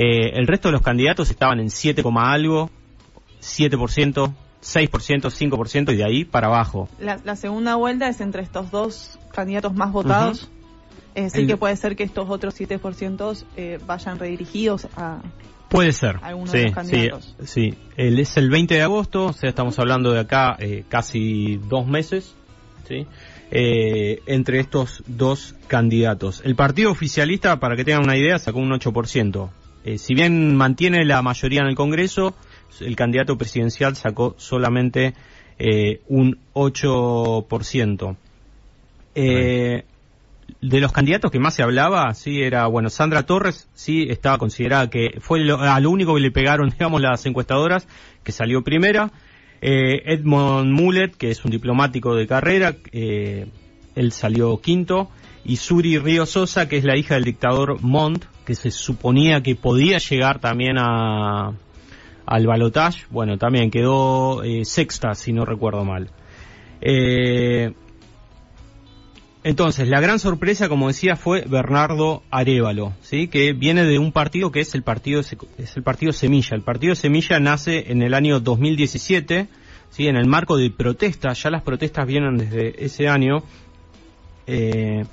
Eh, 0.00 0.38
el 0.38 0.46
resto 0.46 0.68
de 0.68 0.72
los 0.72 0.82
candidatos 0.82 1.28
estaban 1.28 1.58
en 1.58 1.70
7, 1.70 2.04
coma 2.04 2.30
algo, 2.32 2.70
7%, 3.42 4.32
6%, 4.62 5.30
5% 5.30 5.92
y 5.92 5.96
de 5.96 6.04
ahí 6.04 6.24
para 6.24 6.46
abajo. 6.46 6.88
La, 7.00 7.18
la 7.24 7.34
segunda 7.34 7.74
vuelta 7.74 8.08
es 8.08 8.20
entre 8.20 8.42
estos 8.42 8.70
dos 8.70 9.18
candidatos 9.32 9.74
más 9.74 9.90
votados. 9.90 10.48
Es 11.16 11.24
decir, 11.24 11.40
El- 11.42 11.46
que 11.48 11.56
puede 11.56 11.74
ser 11.74 11.96
que 11.96 12.04
estos 12.04 12.30
otros 12.30 12.54
7% 12.60 13.44
eh, 13.56 13.80
vayan 13.86 14.20
redirigidos 14.20 14.86
a... 14.96 15.18
Puede 15.68 15.90
ser. 15.90 16.20
Algunos 16.22 16.52
sí, 16.52 16.58
de 16.58 16.64
los 16.66 16.74
candidatos. 16.74 17.36
Sí, 17.40 17.46
sí. 17.72 17.78
El, 17.96 18.20
es 18.20 18.36
el 18.36 18.50
20 18.50 18.74
de 18.74 18.82
agosto, 18.82 19.26
o 19.26 19.32
sea, 19.32 19.48
estamos 19.50 19.80
hablando 19.80 20.12
de 20.12 20.20
acá 20.20 20.56
eh, 20.60 20.84
casi 20.88 21.56
dos 21.68 21.88
meses, 21.88 22.36
¿sí? 22.86 23.04
Eh, 23.50 24.22
entre 24.26 24.60
estos 24.60 25.02
dos 25.08 25.56
candidatos. 25.66 26.40
El 26.44 26.54
partido 26.54 26.92
oficialista, 26.92 27.58
para 27.58 27.74
que 27.74 27.84
tengan 27.84 28.04
una 28.04 28.16
idea, 28.16 28.38
sacó 28.38 28.60
un 28.60 28.70
8%. 28.70 29.50
Eh, 29.84 29.98
si 29.98 30.14
bien 30.14 30.56
mantiene 30.56 31.04
la 31.04 31.22
mayoría 31.22 31.60
en 31.60 31.68
el 31.68 31.74
Congreso, 31.74 32.34
el 32.80 32.96
candidato 32.96 33.38
presidencial 33.38 33.96
sacó 33.96 34.34
solamente 34.38 35.14
eh, 35.58 36.00
un 36.08 36.38
8%. 36.54 38.16
Eh, 39.14 39.84
de 40.60 40.80
los 40.80 40.92
candidatos 40.92 41.30
que 41.30 41.38
más 41.38 41.54
se 41.54 41.62
hablaba, 41.62 42.12
sí, 42.14 42.42
era, 42.42 42.66
bueno, 42.66 42.90
Sandra 42.90 43.24
Torres, 43.24 43.68
sí, 43.74 44.06
estaba 44.08 44.38
considerada 44.38 44.90
que 44.90 45.18
fue 45.20 45.40
lo, 45.40 45.60
a 45.60 45.78
lo 45.80 45.90
único 45.90 46.14
que 46.14 46.20
le 46.20 46.30
pegaron, 46.30 46.70
digamos, 46.78 47.00
las 47.00 47.24
encuestadoras, 47.26 47.86
que 48.22 48.32
salió 48.32 48.62
primera. 48.62 49.10
Eh, 49.60 50.02
Edmond 50.12 50.70
Mulet, 50.72 51.16
que 51.16 51.30
es 51.30 51.44
un 51.44 51.50
diplomático 51.50 52.14
de 52.14 52.26
carrera, 52.26 52.76
eh, 52.92 53.46
él 53.94 54.12
salió 54.12 54.60
quinto. 54.60 55.10
Y 55.44 55.56
Suri 55.56 55.98
Río 55.98 56.26
Sosa, 56.26 56.68
que 56.68 56.76
es 56.76 56.84
la 56.84 56.96
hija 56.96 57.14
del 57.14 57.24
dictador 57.24 57.80
Montt, 57.80 58.24
que 58.48 58.54
se 58.54 58.70
suponía 58.70 59.42
que 59.42 59.56
podía 59.56 59.98
llegar 59.98 60.38
también 60.38 60.78
a, 60.78 61.52
al 62.24 62.46
balotage, 62.46 63.04
bueno, 63.10 63.36
también 63.36 63.70
quedó 63.70 64.42
eh, 64.42 64.64
sexta, 64.64 65.14
si 65.14 65.34
no 65.34 65.44
recuerdo 65.44 65.84
mal. 65.84 66.08
Eh, 66.80 67.74
entonces, 69.44 69.86
la 69.86 70.00
gran 70.00 70.18
sorpresa, 70.18 70.70
como 70.70 70.88
decía, 70.88 71.16
fue 71.16 71.44
Bernardo 71.46 72.22
Arevalo, 72.30 72.94
¿sí? 73.02 73.28
que 73.28 73.52
viene 73.52 73.84
de 73.84 73.98
un 73.98 74.12
partido 74.12 74.50
que 74.50 74.60
es 74.60 74.74
el 74.74 74.82
partido 74.82 75.20
es 75.20 75.76
el 75.76 75.82
partido 75.82 76.14
Semilla. 76.14 76.56
El 76.56 76.62
partido 76.62 76.94
Semilla 76.94 77.38
nace 77.40 77.92
en 77.92 78.00
el 78.00 78.14
año 78.14 78.40
2017, 78.40 79.46
¿sí? 79.90 80.06
en 80.06 80.16
el 80.16 80.26
marco 80.26 80.56
de 80.56 80.70
protestas, 80.70 81.42
ya 81.42 81.50
las 81.50 81.60
protestas 81.64 82.06
vienen 82.06 82.38
desde 82.38 82.82
ese 82.82 83.08
año. 83.08 83.42
Eh, 84.46 85.04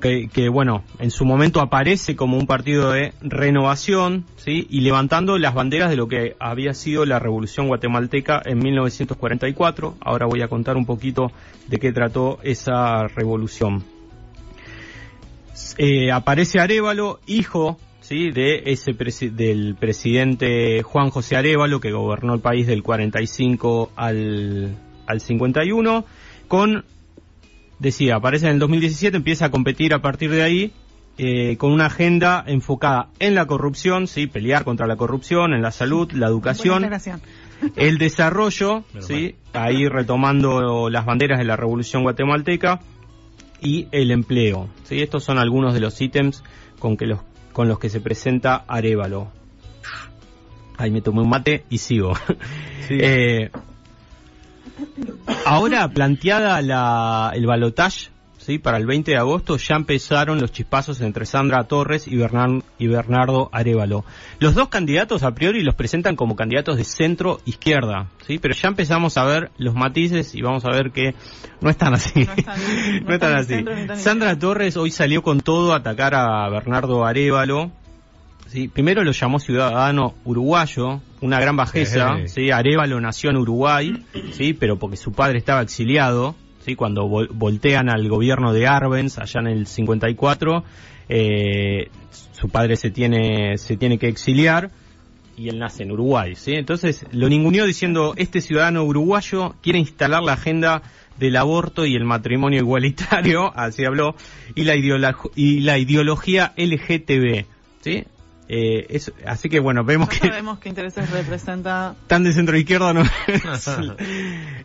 que, 0.00 0.48
bueno, 0.48 0.84
en 0.98 1.10
su 1.10 1.24
momento 1.24 1.60
aparece 1.60 2.16
como 2.16 2.36
un 2.36 2.46
partido 2.46 2.92
de 2.92 3.12
renovación, 3.22 4.24
¿sí? 4.36 4.66
Y 4.70 4.80
levantando 4.80 5.38
las 5.38 5.54
banderas 5.54 5.90
de 5.90 5.96
lo 5.96 6.06
que 6.06 6.36
había 6.38 6.74
sido 6.74 7.04
la 7.06 7.18
revolución 7.18 7.68
guatemalteca 7.68 8.40
en 8.44 8.58
1944. 8.58 9.96
Ahora 10.00 10.26
voy 10.26 10.42
a 10.42 10.48
contar 10.48 10.76
un 10.76 10.86
poquito 10.86 11.32
de 11.66 11.78
qué 11.78 11.92
trató 11.92 12.38
esa 12.42 13.08
revolución. 13.08 13.84
Eh, 15.78 16.12
aparece 16.12 16.60
Arevalo, 16.60 17.20
hijo, 17.26 17.78
¿sí? 18.00 18.30
De 18.30 18.64
ese 18.66 18.94
presi 18.94 19.30
del 19.30 19.74
presidente 19.74 20.82
Juan 20.82 21.10
José 21.10 21.36
Arevalo, 21.36 21.80
que 21.80 21.92
gobernó 21.92 22.34
el 22.34 22.40
país 22.40 22.66
del 22.66 22.82
45 22.82 23.92
al, 23.96 24.76
al 25.06 25.20
51, 25.20 26.04
con 26.48 26.84
decía, 27.78 28.16
aparece 28.16 28.46
en 28.46 28.52
el 28.52 28.58
2017, 28.58 29.16
empieza 29.16 29.46
a 29.46 29.50
competir 29.50 29.94
a 29.94 30.00
partir 30.00 30.30
de 30.30 30.42
ahí 30.42 30.72
eh, 31.18 31.56
con 31.56 31.72
una 31.72 31.86
agenda 31.86 32.44
enfocada 32.46 33.08
en 33.18 33.34
la 33.34 33.46
corrupción, 33.46 34.06
sí, 34.06 34.26
pelear 34.26 34.64
contra 34.64 34.86
la 34.86 34.96
corrupción, 34.96 35.54
en 35.54 35.62
la 35.62 35.70
salud, 35.70 36.10
la 36.12 36.26
educación, 36.26 36.90
el 37.76 37.98
desarrollo, 37.98 38.84
sí, 39.00 39.36
ahí 39.52 39.88
retomando 39.88 40.90
las 40.90 41.06
banderas 41.06 41.38
de 41.38 41.44
la 41.44 41.56
revolución 41.56 42.02
guatemalteca 42.02 42.80
y 43.60 43.88
el 43.92 44.10
empleo, 44.10 44.68
sí, 44.84 45.00
estos 45.00 45.24
son 45.24 45.38
algunos 45.38 45.72
de 45.72 45.80
los 45.80 46.00
ítems 46.00 46.44
con 46.78 46.96
que 46.96 47.06
los 47.06 47.20
con 47.56 47.68
los 47.68 47.78
que 47.78 47.88
se 47.88 48.02
presenta 48.02 48.64
Arevalo. 48.68 49.28
Ahí 50.76 50.90
me 50.90 51.00
tomé 51.00 51.22
un 51.22 51.30
mate 51.30 51.64
y 51.70 51.78
sigo. 51.78 52.12
Sí. 52.86 52.98
Eh, 53.00 53.50
ahora 55.44 55.88
planteada 55.88 56.60
la, 56.62 57.32
el 57.34 57.46
balotaje 57.46 58.08
¿sí? 58.38 58.58
para 58.58 58.76
el 58.78 58.86
20 58.86 59.10
de 59.12 59.16
agosto 59.16 59.56
ya 59.56 59.74
empezaron 59.76 60.40
los 60.40 60.52
chispazos 60.52 61.00
entre 61.00 61.26
Sandra 61.26 61.64
Torres 61.64 62.06
y, 62.06 62.16
Bernardo 62.86 63.48
Arevalo. 63.52 64.04
Los 64.38 64.54
dos 64.54 64.68
candidatos 64.68 65.22
a 65.22 65.34
priori 65.34 65.62
los 65.62 65.74
presentan 65.74 66.14
como 66.16 66.36
candidatos 66.36 66.76
de 66.76 66.84
centro 66.84 67.40
izquierda, 67.44 68.06
¿sí? 68.26 68.38
pero 68.38 68.54
ya 68.54 68.68
empezamos 68.68 69.16
a 69.16 69.24
ver 69.24 69.50
los 69.58 69.74
matices 69.74 70.34
y 70.34 70.42
vamos 70.42 70.64
a 70.64 70.70
ver 70.70 70.90
que 70.92 71.14
no 71.60 71.70
están 71.70 71.94
así. 71.94 72.24
No 72.24 72.32
están- 72.34 72.58
no 73.02 73.08
No 73.08 73.14
están 73.14 73.14
están 73.14 73.32
ni 73.32 73.38
así. 73.40 73.54
centro 73.54 73.96
Sandra. 73.96 74.38
Torres 74.38 74.76
hoy 74.76 74.90
salió 74.90 75.22
con 75.22 75.40
todo 75.40 75.72
a 75.72 75.76
atacar 75.78 76.14
a 76.14 76.48
Bernardo 76.50 77.04
Arevalo. 77.04 77.70
¿Sí? 78.46 78.68
Primero 78.68 79.02
lo 79.04 79.12
llamó 79.12 79.38
ciudadano 79.38 80.14
uruguayo, 80.24 81.00
una 81.20 81.40
gran 81.40 81.56
bajeza. 81.56 82.16
Sí. 82.26 82.28
¿sí? 82.28 82.50
Arevalo 82.50 83.00
nació 83.00 83.30
en 83.30 83.36
Uruguay, 83.36 84.04
¿sí? 84.32 84.52
pero 84.54 84.78
porque 84.78 84.96
su 84.96 85.12
padre 85.12 85.38
estaba 85.38 85.62
exiliado. 85.62 86.34
¿sí? 86.64 86.74
Cuando 86.74 87.06
vol- 87.08 87.28
voltean 87.32 87.88
al 87.88 88.08
gobierno 88.08 88.52
de 88.52 88.66
Arbenz 88.66 89.18
allá 89.18 89.40
en 89.40 89.46
el 89.48 89.66
54, 89.66 90.64
eh, 91.08 91.88
su 92.32 92.48
padre 92.48 92.76
se 92.76 92.90
tiene, 92.90 93.56
se 93.58 93.76
tiene 93.76 93.98
que 93.98 94.08
exiliar 94.08 94.70
y 95.38 95.48
él 95.50 95.58
nace 95.58 95.82
en 95.82 95.92
Uruguay, 95.92 96.34
¿sí? 96.34 96.54
Entonces 96.54 97.04
lo 97.12 97.28
ninguneó 97.28 97.66
diciendo, 97.66 98.14
este 98.16 98.40
ciudadano 98.40 98.82
uruguayo 98.84 99.54
quiere 99.62 99.78
instalar 99.78 100.22
la 100.22 100.32
agenda 100.32 100.80
del 101.18 101.36
aborto 101.36 101.84
y 101.86 101.94
el 101.94 102.04
matrimonio 102.04 102.58
igualitario, 102.60 103.52
así 103.56 103.84
habló, 103.84 104.16
y 104.54 104.64
la, 104.64 104.74
ideolo- 104.76 105.30
y 105.36 105.60
la 105.60 105.78
ideología 105.78 106.52
LGTB, 106.56 107.44
¿sí? 107.82 108.04
Eh, 108.48 108.86
es- 108.90 109.12
así 109.26 109.48
que 109.48 109.58
bueno, 109.58 109.82
vemos 109.84 110.08
No 110.08 110.12
que 110.12 110.28
sabemos 110.28 110.58
qué 110.60 110.68
intereses 110.68 111.10
representa. 111.10 111.94
tan 112.06 112.22
de 112.22 112.32
centro 112.32 112.56
izquierda 112.56 112.92
no 112.92 113.02
es. 113.26 113.68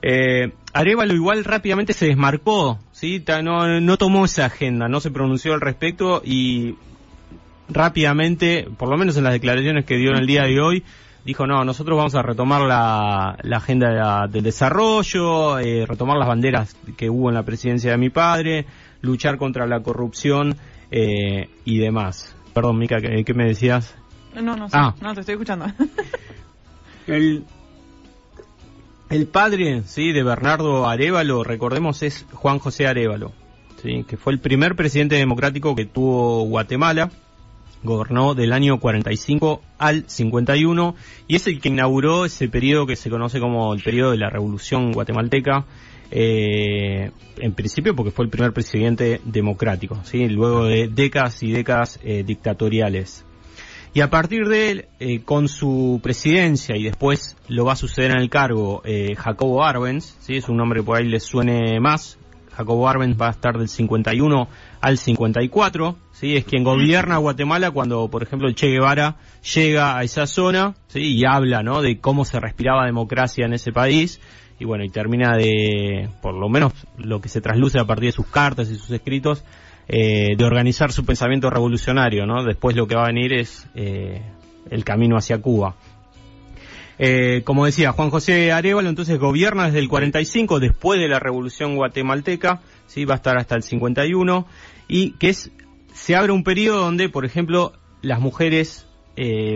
eh, 0.03 0.51
Arevalo 0.73 1.13
igual 1.15 1.43
rápidamente 1.43 1.93
se 1.93 2.05
desmarcó, 2.05 2.77
¿sí? 2.91 3.23
No, 3.43 3.79
no 3.81 3.97
tomó 3.97 4.25
esa 4.25 4.45
agenda, 4.45 4.87
no 4.87 4.99
se 4.99 5.09
pronunció 5.11 5.53
al 5.53 5.61
respecto 5.61 6.21
y 6.23 6.75
rápidamente, 7.69 8.67
por 8.77 8.89
lo 8.89 8.97
menos 8.97 9.17
en 9.17 9.23
las 9.23 9.33
declaraciones 9.33 9.85
que 9.85 9.97
dio 9.97 10.11
en 10.11 10.17
el 10.17 10.27
día 10.27 10.43
de 10.43 10.59
hoy, 10.59 10.83
dijo, 11.25 11.45
no, 11.47 11.63
nosotros 11.63 11.97
vamos 11.97 12.15
a 12.15 12.21
retomar 12.21 12.61
la, 12.61 13.37
la 13.43 13.57
agenda 13.57 13.89
de 13.89 13.95
la- 13.95 14.27
del 14.27 14.43
desarrollo, 14.43 15.59
eh, 15.59 15.85
retomar 15.85 16.17
las 16.17 16.27
banderas 16.27 16.75
que 16.97 17.09
hubo 17.09 17.29
en 17.29 17.35
la 17.35 17.43
presidencia 17.43 17.91
de 17.91 17.97
mi 17.97 18.09
padre, 18.09 18.65
luchar 19.01 19.37
contra 19.37 19.65
la 19.67 19.79
corrupción 19.81 20.55
eh, 20.91 21.49
y 21.63 21.77
demás. 21.77 22.35
Perdón, 22.53 22.77
Mica, 22.77 22.99
¿qué, 23.01 23.23
qué 23.23 23.33
me 23.33 23.45
decías? 23.45 23.95
No, 24.35 24.55
no 24.55 24.69
sé. 24.69 24.75
Ah. 24.77 24.95
No, 25.01 25.13
te 25.13 25.21
estoy 25.21 25.33
escuchando. 25.33 25.65
El, 27.07 27.43
el 29.09 29.27
padre, 29.27 29.81
sí, 29.85 30.11
de 30.11 30.23
Bernardo 30.23 30.87
Arevalo, 30.87 31.43
recordemos, 31.43 32.03
es 32.03 32.25
Juan 32.31 32.59
José 32.59 32.87
Arevalo, 32.87 33.33
sí, 33.81 34.05
que 34.07 34.17
fue 34.17 34.33
el 34.33 34.39
primer 34.39 34.75
presidente 34.75 35.15
democrático 35.15 35.75
que 35.75 35.85
tuvo 35.85 36.43
Guatemala, 36.43 37.09
gobernó 37.83 38.35
del 38.35 38.53
año 38.53 38.79
45 38.79 39.61
al 39.79 40.05
51 40.07 40.95
y 41.27 41.35
es 41.35 41.47
el 41.47 41.59
que 41.59 41.69
inauguró 41.69 42.25
ese 42.25 42.47
periodo 42.47 42.85
que 42.85 42.95
se 42.95 43.09
conoce 43.09 43.39
como 43.39 43.73
el 43.73 43.81
periodo 43.81 44.11
de 44.11 44.17
la 44.17 44.29
Revolución 44.29 44.91
Guatemalteca. 44.91 45.65
Eh, 46.11 47.11
en 47.37 47.53
principio 47.53 47.95
porque 47.95 48.11
fue 48.11 48.25
el 48.25 48.31
primer 48.31 48.51
presidente 48.51 49.21
democrático, 49.23 50.01
¿sí? 50.03 50.27
luego 50.27 50.65
de 50.65 50.89
décadas 50.89 51.41
y 51.41 51.51
décadas 51.51 51.99
eh, 52.03 52.23
dictatoriales. 52.25 53.25
Y 53.93 54.01
a 54.01 54.09
partir 54.09 54.47
de 54.47 54.71
él, 54.71 54.85
eh, 54.99 55.21
con 55.23 55.47
su 55.47 55.99
presidencia 56.03 56.77
y 56.77 56.83
después 56.83 57.37
lo 57.47 57.65
va 57.65 57.73
a 57.73 57.75
suceder 57.77 58.11
en 58.11 58.19
el 58.19 58.29
cargo 58.29 58.83
Jacobo 59.17 59.63
Arbenz, 59.63 60.17
¿sí? 60.19 60.35
es 60.35 60.47
un 60.47 60.57
nombre 60.57 60.79
que 60.79 60.85
por 60.85 60.97
ahí 60.97 61.07
les 61.07 61.23
suene 61.23 61.79
más. 61.79 62.17
Jacobo 62.51 62.87
Arbenz 62.87 63.19
va 63.19 63.27
a 63.27 63.31
estar 63.31 63.57
del 63.57 63.69
51 63.69 64.47
al 64.81 64.97
54, 64.97 65.97
¿sí? 66.11 66.35
es 66.35 66.43
quien 66.45 66.63
gobierna 66.63 67.17
Guatemala 67.17 67.71
cuando, 67.71 68.09
por 68.09 68.23
ejemplo, 68.23 68.51
Che 68.51 68.67
Guevara 68.67 69.17
llega 69.55 69.97
a 69.97 70.03
esa 70.03 70.27
zona 70.27 70.75
¿sí? 70.87 70.99
y 70.99 71.25
habla 71.25 71.63
¿no? 71.63 71.81
de 71.81 71.99
cómo 71.99 72.25
se 72.25 72.39
respiraba 72.39 72.85
democracia 72.85 73.45
en 73.45 73.53
ese 73.53 73.71
país. 73.71 74.19
Y 74.61 74.63
bueno, 74.63 74.83
y 74.83 74.89
termina 74.89 75.35
de, 75.37 76.07
por 76.21 76.35
lo 76.35 76.47
menos 76.47 76.71
lo 76.95 77.19
que 77.19 77.29
se 77.29 77.41
trasluce 77.41 77.79
a 77.79 77.85
partir 77.85 78.09
de 78.09 78.11
sus 78.11 78.27
cartas 78.27 78.69
y 78.69 78.75
sus 78.75 78.91
escritos, 78.91 79.43
eh, 79.87 80.35
de 80.37 80.43
organizar 80.45 80.91
su 80.91 81.03
pensamiento 81.03 81.49
revolucionario, 81.49 82.27
¿no? 82.27 82.43
Después 82.43 82.75
lo 82.75 82.85
que 82.85 82.93
va 82.93 83.05
a 83.05 83.07
venir 83.07 83.33
es 83.33 83.65
eh, 83.73 84.21
el 84.69 84.83
camino 84.83 85.17
hacia 85.17 85.41
Cuba. 85.41 85.77
Eh, 86.99 87.41
como 87.43 87.65
decía, 87.65 87.91
Juan 87.91 88.11
José 88.11 88.51
Arevalo 88.51 88.87
entonces 88.87 89.17
gobierna 89.17 89.65
desde 89.65 89.79
el 89.79 89.89
45, 89.89 90.59
después 90.59 90.99
de 90.99 91.07
la 91.07 91.17
revolución 91.17 91.75
guatemalteca, 91.75 92.61
¿sí? 92.85 93.03
va 93.03 93.15
a 93.15 93.17
estar 93.17 93.37
hasta 93.39 93.55
el 93.55 93.63
51, 93.63 94.45
y 94.87 95.13
que 95.13 95.29
es, 95.29 95.49
se 95.91 96.15
abre 96.15 96.33
un 96.33 96.43
periodo 96.43 96.81
donde, 96.81 97.09
por 97.09 97.25
ejemplo, 97.25 97.73
las 98.03 98.19
mujeres 98.19 98.85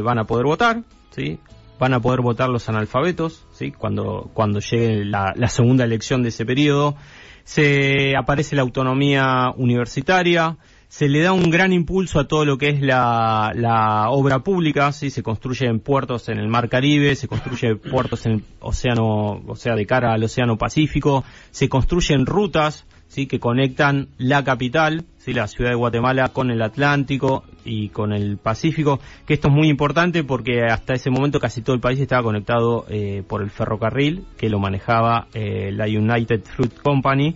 van 0.04 0.18
a 0.18 0.26
poder 0.26 0.48
votar, 0.48 0.82
¿sí? 1.12 1.38
van 1.80 1.94
a 1.94 2.00
poder 2.00 2.22
votar 2.22 2.50
los 2.50 2.70
analfabetos, 2.70 3.45
¿sí? 3.56 3.72
cuando, 3.72 4.30
cuando 4.34 4.60
llegue 4.60 5.06
la, 5.06 5.34
la 5.36 5.48
segunda 5.48 5.84
elección 5.84 6.22
de 6.24 6.30
ese 6.30 6.46
periodo, 6.46 6.96
se 7.44 8.16
aparece 8.18 8.56
la 8.56 8.64
autonomía 8.64 9.52
universitaria, 9.56 10.58
se 10.88 11.10
le 11.10 11.22
da 11.22 11.34
un 11.34 11.50
gran 11.50 11.74
impulso 11.74 12.20
a 12.20 12.28
todo 12.28 12.46
lo 12.46 12.58
que 12.58 12.70
es 12.70 12.82
la, 12.82 13.52
la 13.56 14.10
obra 14.10 14.40
pública, 14.40 14.92
¿sí? 14.92 15.10
se 15.10 15.24
construyen 15.24 15.80
puertos 15.80 16.30
en 16.30 16.38
el 16.38 16.48
Mar 16.48 16.70
Caribe, 16.70 17.16
se 17.16 17.28
construyen 17.28 17.80
puertos 17.80 18.26
en 18.26 18.32
el 18.34 18.44
océano, 18.60 19.42
o 19.46 19.56
sea, 19.56 19.76
de 19.76 19.86
cara 19.86 20.14
al 20.14 20.24
Océano 20.24 20.58
Pacífico, 20.58 21.24
se 21.52 21.70
construyen 21.70 22.26
rutas, 22.26 22.86
¿sí? 23.08 23.28
que 23.28 23.40
conectan 23.40 24.10
la 24.18 24.44
capital, 24.44 25.06
¿sí? 25.26 25.34
la 25.34 25.48
ciudad 25.48 25.72
de 25.72 25.76
Guatemala, 25.76 26.30
con 26.30 26.52
el 26.52 26.62
Atlántico 26.62 27.44
y 27.66 27.90
con 27.90 28.14
el 28.14 28.38
Pacífico, 28.38 29.00
que 29.26 29.34
esto 29.34 29.48
es 29.48 29.54
muy 29.54 29.70
importante 29.70 30.24
porque 30.24 30.64
hasta 30.64 30.94
ese 30.94 31.10
momento 31.10 31.40
casi 31.40 31.62
todo 31.64 31.76
el 31.76 31.82
país 31.82 32.00
estaba 32.00 32.22
conectado 32.22 32.86
eh, 32.90 33.24
por 33.28 33.42
el 33.42 33.50
ferrocarril, 33.50 34.26
que 34.38 34.50
lo 34.50 34.60
manejaba 34.60 35.28
eh, 35.34 35.72
la 35.72 35.86
United 35.86 36.44
Fruit 36.44 36.74
Company, 36.80 37.36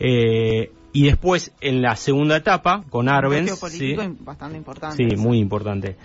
eh, 0.00 0.72
y 0.92 1.04
después 1.04 1.52
en 1.60 1.82
la 1.82 1.94
segunda 1.94 2.36
etapa, 2.36 2.82
con 2.90 3.08
Arbenz, 3.08 3.52
¿sí? 3.68 3.94
bastante 4.20 4.58
importante. 4.58 5.08
Sí, 5.08 5.16
muy 5.16 5.38
importante. 5.38 5.96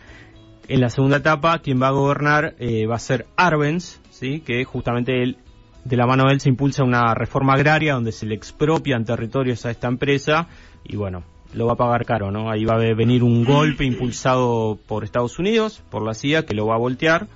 En 0.68 0.80
la 0.80 0.90
segunda 0.90 1.18
etapa, 1.18 1.58
quien 1.60 1.82
va 1.82 1.88
a 1.88 1.92
gobernar 1.92 2.56
va 2.60 2.96
a 2.96 3.00
ser 3.00 3.26
Arbenz, 3.36 4.00
¿sí? 4.12 4.42
que 4.42 4.64
justamente 4.64 5.24
él, 5.24 5.38
de 5.86 5.96
la 5.98 6.06
mano 6.06 6.26
de 6.26 6.34
él 6.34 6.42
se 6.42 6.50
impulsa 6.50 6.84
una 6.84 7.14
reforma 7.14 7.54
agraria 7.54 7.94
donde 7.94 8.12
se 8.12 8.26
le 8.26 8.36
expropian 8.36 9.06
territorios 9.06 9.66
a 9.66 9.72
esta 9.72 9.88
empresa 9.88 10.48
y 10.84 10.98
bueno, 10.98 11.24
lo 11.54 11.68
va 11.68 11.74
a 11.74 11.78
pagar 11.78 12.06
caro, 12.06 12.32
¿no? 12.32 12.52
Ahí 12.52 12.66
va 12.66 12.74
a 12.76 12.94
venir 12.94 13.24
un 13.24 13.46
golpe 13.46 13.86
impulsado 13.86 14.78
por 14.88 15.04
Estados 15.06 15.40
Unidos, 15.40 15.82
por 15.90 16.04
la 16.04 16.14
CIA, 16.14 16.46
que 16.46 16.54
lo 16.54 16.66
va 16.66 16.76
a 16.76 16.80
voltear 16.80 17.28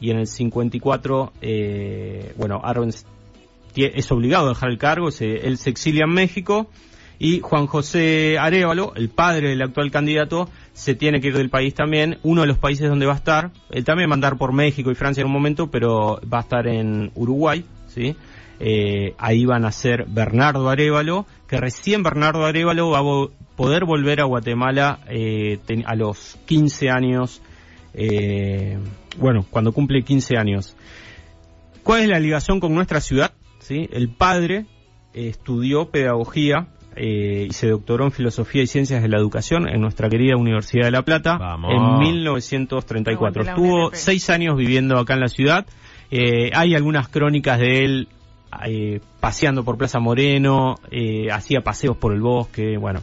y 0.00 0.10
en 0.10 0.18
el 0.18 0.26
54, 0.26 1.32
eh, 1.40 2.34
bueno, 2.36 2.60
Arbenz 2.62 3.06
es 3.76 4.10
obligado 4.12 4.46
a 4.46 4.48
dejar 4.50 4.70
el 4.70 4.78
cargo, 4.78 5.10
se- 5.10 5.46
él 5.46 5.56
se 5.56 5.70
exilia 5.70 6.04
en 6.04 6.12
México 6.12 6.66
y 7.18 7.38
Juan 7.40 7.66
José 7.66 8.36
Arevalo, 8.38 8.92
el 8.96 9.08
padre 9.10 9.50
del 9.50 9.62
actual 9.62 9.90
candidato, 9.92 10.48
se 10.72 10.94
tiene 10.96 11.20
que 11.20 11.28
ir 11.28 11.36
del 11.36 11.50
país 11.50 11.72
también, 11.72 12.18
uno 12.24 12.40
de 12.42 12.48
los 12.48 12.58
países 12.58 12.88
donde 12.88 13.06
va 13.06 13.12
a 13.12 13.16
estar, 13.16 13.52
él 13.70 13.84
también 13.84 14.10
va 14.10 14.14
a 14.14 14.16
andar 14.16 14.36
por 14.36 14.52
México 14.52 14.90
y 14.90 14.94
Francia 14.96 15.20
en 15.20 15.28
un 15.28 15.32
momento, 15.32 15.70
pero 15.70 16.20
va 16.30 16.38
a 16.38 16.42
estar 16.42 16.66
en 16.66 17.12
Uruguay, 17.14 17.64
¿sí? 17.94 18.16
Eh, 18.60 19.14
ahí 19.18 19.44
van 19.44 19.64
a 19.64 19.72
ser 19.72 20.04
Bernardo 20.08 20.68
Arevalo, 20.68 21.26
que 21.48 21.58
recién 21.58 22.02
Bernardo 22.02 22.44
Arevalo 22.44 22.90
va 22.90 22.98
a 22.98 23.02
vo- 23.02 23.30
poder 23.56 23.84
volver 23.84 24.20
a 24.20 24.24
Guatemala 24.24 25.00
eh, 25.08 25.58
a 25.84 25.94
los 25.96 26.38
15 26.46 26.88
años, 26.90 27.42
eh, 27.94 28.78
bueno, 29.18 29.44
cuando 29.50 29.72
cumple 29.72 30.02
15 30.02 30.36
años. 30.38 30.76
¿Cuál 31.82 32.02
es 32.02 32.08
la 32.08 32.20
ligación 32.20 32.60
con 32.60 32.74
nuestra 32.74 33.00
ciudad? 33.00 33.32
¿Sí? 33.58 33.88
El 33.92 34.08
padre 34.10 34.66
eh, 35.12 35.28
estudió 35.28 35.90
pedagogía 35.90 36.68
eh, 36.94 37.46
y 37.50 37.52
se 37.52 37.68
doctoró 37.68 38.04
en 38.04 38.12
filosofía 38.12 38.62
y 38.62 38.66
ciencias 38.66 39.02
de 39.02 39.08
la 39.08 39.16
educación 39.18 39.68
en 39.68 39.80
nuestra 39.80 40.08
querida 40.08 40.36
Universidad 40.36 40.84
de 40.84 40.90
La 40.92 41.02
Plata 41.02 41.36
Vamos. 41.38 41.72
en 41.72 41.98
1934. 41.98 43.42
Aguante 43.42 43.44
la 43.44 43.50
Estuvo 43.50 43.90
seis 43.94 44.30
años 44.30 44.56
viviendo 44.56 44.98
acá 44.98 45.14
en 45.14 45.20
la 45.20 45.28
ciudad. 45.28 45.66
Eh, 46.14 46.50
hay 46.54 46.74
algunas 46.74 47.08
crónicas 47.08 47.58
de 47.58 47.84
él 47.84 48.08
eh, 48.66 49.00
paseando 49.18 49.64
por 49.64 49.78
Plaza 49.78 49.98
Moreno, 49.98 50.74
eh, 50.90 51.30
hacía 51.32 51.62
paseos 51.62 51.96
por 51.96 52.12
el 52.12 52.20
bosque, 52.20 52.76
bueno. 52.76 53.00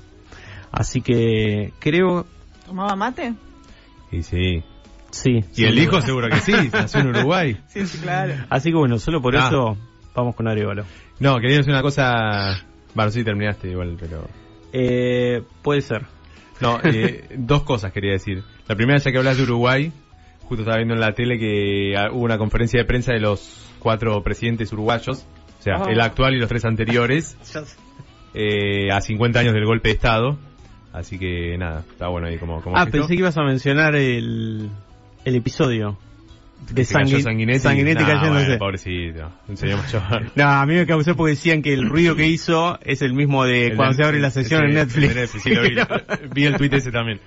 Así 0.71 1.01
que 1.01 1.73
creo, 1.79 2.27
¿Tomaba 2.67 2.95
mate? 2.95 3.33
Y 4.11 4.21
sí. 4.21 4.63
sí. 5.09 5.43
Y 5.55 5.63
el 5.65 5.79
hijo 5.79 5.99
seguro 6.01 6.29
que 6.29 6.39
sí, 6.39 6.53
nació 6.71 6.99
en 6.99 7.07
Uruguay. 7.07 7.57
Sí, 7.67 7.87
sí, 7.87 7.97
claro. 7.97 8.35
Así 8.49 8.69
que 8.69 8.77
bueno, 8.77 8.99
solo 8.99 9.21
por 9.23 9.35
Ah. 9.35 9.47
eso 9.47 9.75
vamos 10.13 10.35
con 10.35 10.47
Arevalo. 10.47 10.83
No, 11.19 11.35
quería 11.39 11.57
decir 11.57 11.73
una 11.73 11.81
cosa... 11.81 12.63
Bueno, 12.93 13.09
sí 13.11 13.23
terminaste 13.23 13.69
igual, 13.71 13.97
pero... 13.99 14.27
Eh, 14.71 15.41
puede 15.63 15.81
ser. 15.81 16.05
No, 16.61 16.79
eh, 16.83 17.27
dos 17.37 17.63
cosas 17.63 17.91
quería 17.91 18.11
decir. 18.11 18.43
La 18.67 18.75
primera, 18.75 18.99
ya 18.99 19.11
que 19.11 19.17
hablas 19.17 19.37
de 19.37 19.43
Uruguay, 19.43 19.91
justo 20.49 20.63
estaba 20.63 20.77
viendo 20.77 20.93
en 20.95 20.99
la 20.99 21.13
tele 21.13 21.39
que 21.39 21.95
ah, 21.97 22.09
hubo 22.11 22.23
una 22.25 22.37
conferencia 22.37 22.79
de 22.81 22.85
prensa 22.85 23.13
de 23.13 23.21
los 23.21 23.65
cuatro 23.79 24.21
presidentes 24.23 24.73
uruguayos 24.73 25.25
O 25.59 25.61
sea, 25.61 25.77
Oh. 25.83 25.87
el 25.89 26.01
actual 26.01 26.33
y 26.33 26.39
los 26.39 26.49
tres 26.49 26.65
anteriores, 26.65 27.37
eh, 28.33 28.91
a 28.91 28.99
50 29.01 29.39
años 29.39 29.53
del 29.53 29.65
golpe 29.65 29.89
de 29.89 29.95
Estado. 29.95 30.37
Así 30.91 31.19
que 31.19 31.55
nada, 31.57 31.83
está 31.89 32.07
bueno 32.07 32.27
ahí 32.27 32.37
como... 32.37 32.61
como 32.61 32.75
Ah, 32.75 32.81
gesto. 32.85 32.97
pensé 32.97 33.13
que 33.13 33.19
ibas 33.19 33.37
a 33.37 33.43
mencionar 33.43 33.95
el, 33.95 34.69
el 35.23 35.35
episodio 35.35 35.97
de 36.71 36.81
Sangui- 36.83 37.21
Sanguinetti. 37.21 37.59
Sanguinetti 37.59 38.03
Nah, 38.03 38.07
cayéndose. 38.09 38.45
bueno, 38.45 38.59
pobrecito, 38.59 39.31
un 39.47 39.55
señor 39.57 39.79
mayor. 39.81 40.31
No, 40.35 40.43
a 40.47 40.65
mí 40.65 40.73
me 40.75 40.85
causó 40.87 41.15
porque 41.15 41.31
decían 41.31 41.61
que 41.61 41.73
el 41.73 41.87
ruido 41.87 42.15
que 42.15 42.27
hizo 42.27 42.79
es 42.83 43.01
el 43.03 43.13
mismo 43.13 43.45
de 43.45 43.67
El 43.67 43.75
cuando 43.75 43.93
se 43.93 44.03
abre 44.03 44.19
la 44.19 44.29
sesión 44.31 44.63
en 44.65 44.73
Netflix. 44.75 45.13
de 45.15 45.27
sí, 45.27 45.49
lo 45.53 45.61
vi, 45.61 45.75
vi 46.33 46.45
el 46.45 46.55
tweet 46.57 46.73
ese 46.73 46.91
también. 46.91 47.19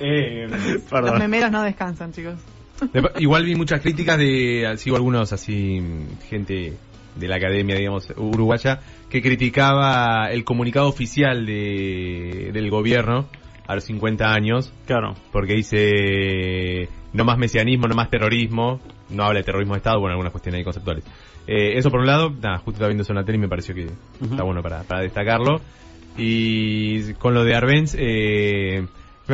Eh, 0.00 0.46
Los 0.90 1.18
memeros 1.18 1.50
no 1.52 1.62
descansan, 1.62 2.12
chicos. 2.12 2.36
Igual 3.18 3.44
vi 3.44 3.54
muchas 3.54 3.80
críticas 3.80 4.18
de, 4.18 4.72
sigo 4.76 4.96
algunos 4.96 5.32
así, 5.32 5.80
gente 6.28 6.74
de 7.16 7.28
la 7.28 7.36
academia, 7.36 7.76
digamos, 7.76 8.08
uruguaya, 8.16 8.80
que 9.10 9.20
criticaba 9.20 10.30
el 10.30 10.44
comunicado 10.44 10.88
oficial 10.88 11.44
de, 11.44 12.50
del 12.52 12.70
gobierno 12.70 13.26
a 13.66 13.74
los 13.74 13.84
50 13.84 14.32
años, 14.32 14.72
Claro. 14.86 15.14
porque 15.30 15.54
dice 15.54 16.88
no 17.12 17.24
más 17.24 17.38
mesianismo, 17.38 17.86
no 17.86 17.94
más 17.94 18.10
terrorismo, 18.10 18.80
no 19.10 19.24
habla 19.24 19.40
de 19.40 19.44
terrorismo 19.44 19.74
de 19.74 19.78
Estado, 19.78 20.00
bueno, 20.00 20.12
algunas 20.12 20.32
cuestiones 20.32 20.58
ahí 20.58 20.64
conceptuales. 20.64 21.04
Eh, 21.46 21.76
eso 21.76 21.90
por 21.90 22.00
un 22.00 22.06
lado, 22.06 22.30
nada, 22.30 22.56
justo 22.58 22.72
estaba 22.72 22.88
viendo 22.88 23.02
eso 23.02 23.12
en 23.12 23.18
la 23.18 23.24
tele 23.24 23.38
y 23.38 23.40
me 23.42 23.48
pareció 23.48 23.74
que 23.74 23.86
está 24.22 24.42
bueno 24.42 24.62
para, 24.62 24.82
para 24.84 25.02
destacarlo. 25.02 25.60
Y 26.16 27.14
con 27.14 27.34
lo 27.34 27.44
de 27.44 27.54
Arbenz, 27.54 27.96
eh, 27.98 28.86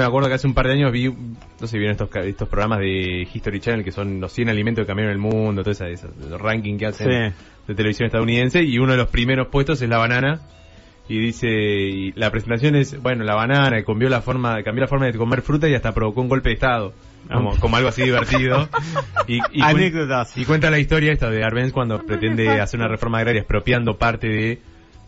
me 0.02 0.06
acuerdo 0.06 0.28
que 0.28 0.34
hace 0.34 0.46
un 0.46 0.54
par 0.54 0.66
de 0.66 0.72
años 0.74 0.92
vi, 0.92 1.08
no 1.08 1.66
sé 1.66 1.76
vieron 1.78 1.92
estos, 1.92 2.08
ca- 2.08 2.20
estos 2.22 2.48
programas 2.48 2.80
de 2.80 3.28
History 3.32 3.60
Channel 3.60 3.84
que 3.84 3.92
son 3.92 4.20
los 4.20 4.32
100 4.32 4.48
alimentos 4.48 4.82
que 4.82 4.86
cambiaron 4.86 5.12
el 5.12 5.18
mundo, 5.18 5.62
todo 5.62 5.72
ese, 5.72 5.90
ese 5.92 6.08
ranking 6.38 6.76
que 6.78 6.86
hacen 6.86 7.08
Sí. 7.32 7.34
de 7.68 7.74
televisión 7.74 8.06
estadounidense 8.06 8.62
y 8.62 8.78
uno 8.78 8.92
de 8.92 8.98
los 8.98 9.08
primeros 9.08 9.48
puestos 9.48 9.80
es 9.82 9.88
la 9.88 9.98
banana 9.98 10.40
y 11.08 11.18
dice 11.18 11.48
y 11.48 12.12
la 12.12 12.30
presentación 12.30 12.76
es 12.76 13.00
bueno 13.02 13.24
la 13.24 13.34
banana 13.34 13.82
cambió 13.82 14.08
la 14.10 14.20
forma 14.20 14.62
cambió 14.62 14.82
la 14.82 14.88
forma 14.88 15.06
de 15.06 15.14
comer 15.14 15.40
fruta 15.42 15.66
y 15.68 15.74
hasta 15.74 15.92
provocó 15.92 16.20
un 16.20 16.28
golpe 16.28 16.50
de 16.50 16.54
estado 16.56 16.92
como, 17.32 17.56
como 17.58 17.76
algo 17.76 17.88
así 17.88 18.02
divertido 18.02 18.68
y, 19.26 19.40
Anécdotas. 19.62 20.36
y 20.36 20.44
cuenta 20.44 20.70
la 20.70 20.78
historia 20.78 21.12
esta 21.12 21.30
de 21.30 21.42
Arbenz 21.44 21.72
cuando 21.72 21.98
pretende 22.04 22.60
hacer 22.60 22.78
una 22.80 22.88
reforma 22.88 23.18
agraria 23.18 23.40
expropiando 23.40 23.96
parte 23.98 24.28
de 24.28 24.58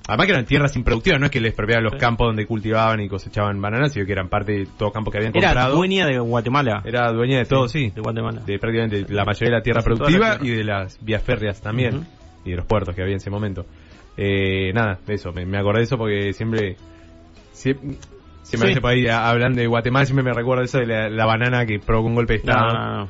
además 0.09 0.27
que 0.27 0.33
eran 0.33 0.45
tierras 0.45 0.77
improductivas 0.77 1.21
no 1.21 1.27
es 1.27 1.33
que 1.33 1.41
les 1.41 1.51
expropiaban 1.51 1.85
los 1.85 1.93
Sí. 1.95 1.99
campos 1.99 2.27
donde 2.29 2.47
cultivaban 2.47 3.01
y 3.01 3.09
cosechaban 3.09 3.61
bananas 3.61 3.93
sino 3.93 4.07
que 4.07 4.13
eran 4.13 4.29
parte 4.29 4.53
de 4.53 4.67
todo 4.79 4.91
campo 4.93 5.11
que 5.11 5.19
habían 5.19 5.37
Era 5.37 5.49
comprado 5.49 5.77
dueña 5.77 6.07
de 6.07 6.19
Guatemala. 6.19 6.83
era 6.85 7.13
dueña 7.13 7.39
de 7.39 7.45
todo 7.45 7.69
sí 7.69 7.91
De 7.95 8.01
Guatemala. 8.01 8.41
de 8.45 8.59
prácticamente 8.59 9.13
la 9.13 9.25
mayoría 9.25 9.51
de 9.51 9.57
la 9.57 9.63
tierra 9.63 9.83
productiva 9.83 10.29
la 10.31 10.39
tierra. 10.39 10.55
y 10.55 10.59
de 10.59 10.65
las 10.65 11.05
vías 11.05 11.23
férreas 11.23 11.61
también 11.61 12.07
y 12.45 12.51
de 12.51 12.57
los 12.57 12.67
puertos 12.67 12.95
que 12.95 13.03
había 13.03 13.13
en 13.13 13.19
ese 13.19 13.31
momento. 13.31 13.67
Eh, 14.17 14.73
nada, 14.75 14.99
de 15.07 15.15
eso, 15.15 15.33
me, 15.33 15.47
me 15.47 15.59
acordé 15.59 15.79
de 15.79 15.85
eso 15.85 15.97
porque 15.97 16.33
siempre 16.33 16.77
siempre, 17.53 17.97
siempre 18.43 18.75
Sí. 18.75 18.81
ahí 18.85 19.07
a- 19.07 19.29
hablan 19.29 19.55
de 19.55 19.67
Guatemala, 19.67 20.05
siempre 20.07 20.25
me 20.25 20.33
recuerdo 20.33 20.65
eso 20.65 20.79
de 20.79 20.87
la, 20.87 21.09
la 21.09 21.27
banana 21.27 21.67
que 21.67 21.79
provocó 21.79 22.09
un 22.09 22.15
golpe 22.15 22.39
de 22.39 22.45
No, 22.45 22.53
estado. 22.53 22.73
no, 22.73 22.97
no. 23.05 23.09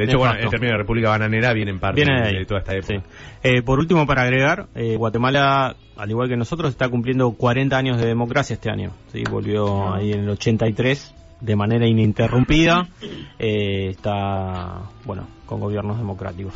De 0.00 0.06
hecho, 0.06 0.18
bueno, 0.18 0.34
el 0.34 0.48
término 0.48 0.72
de 0.72 0.78
República 0.78 1.10
Bananera 1.10 1.52
viene 1.52 1.72
en 1.72 1.78
parte 1.78 2.02
Viene 2.02 2.32
de, 2.32 2.46
toda 2.46 2.60
esta 2.60 2.74
época. 2.74 2.94
Sí. 2.94 3.00
Eh, 3.42 3.60
por 3.60 3.78
último, 3.78 4.06
para 4.06 4.22
agregar, 4.22 4.66
eh, 4.74 4.96
Guatemala, 4.96 5.76
al 5.94 6.10
igual 6.10 6.26
que 6.26 6.38
nosotros, 6.38 6.70
está 6.70 6.88
cumpliendo 6.88 7.30
40 7.32 7.76
años 7.76 7.98
de 7.98 8.06
democracia 8.06 8.54
este 8.54 8.70
año. 8.70 8.92
¿sí? 9.12 9.24
Volvió 9.30 9.92
ahí 9.92 10.12
en 10.12 10.20
el 10.20 10.30
83 10.30 11.14
de 11.42 11.54
manera 11.54 11.86
ininterrumpida. 11.86 12.88
Eh, 13.38 13.88
está, 13.90 14.80
bueno, 15.04 15.26
con 15.44 15.60
gobiernos 15.60 15.98
democráticos. 15.98 16.54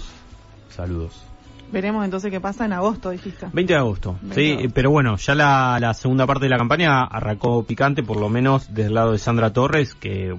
Saludos. 0.70 1.22
Veremos 1.70 2.02
entonces 2.02 2.30
qué 2.30 2.40
pasa 2.40 2.64
en 2.64 2.72
agosto, 2.72 3.10
dijiste. 3.10 3.46
20 3.52 3.72
de 3.74 3.78
agosto, 3.78 4.16
20 4.22 4.34
sí, 4.34 4.46
de 4.46 4.52
agosto. 4.52 4.72
pero 4.74 4.90
bueno, 4.90 5.16
ya 5.16 5.34
la, 5.34 5.76
la 5.80 5.92
segunda 5.92 6.26
parte 6.26 6.46
de 6.46 6.50
la 6.50 6.56
campaña 6.56 7.02
arrancó 7.02 7.62
picante, 7.64 8.02
por 8.02 8.18
lo 8.18 8.30
menos 8.30 8.72
desde 8.72 8.88
el 8.88 8.94
lado 8.94 9.12
de 9.12 9.18
Sandra 9.18 9.52
Torres, 9.52 9.94
que 9.94 10.34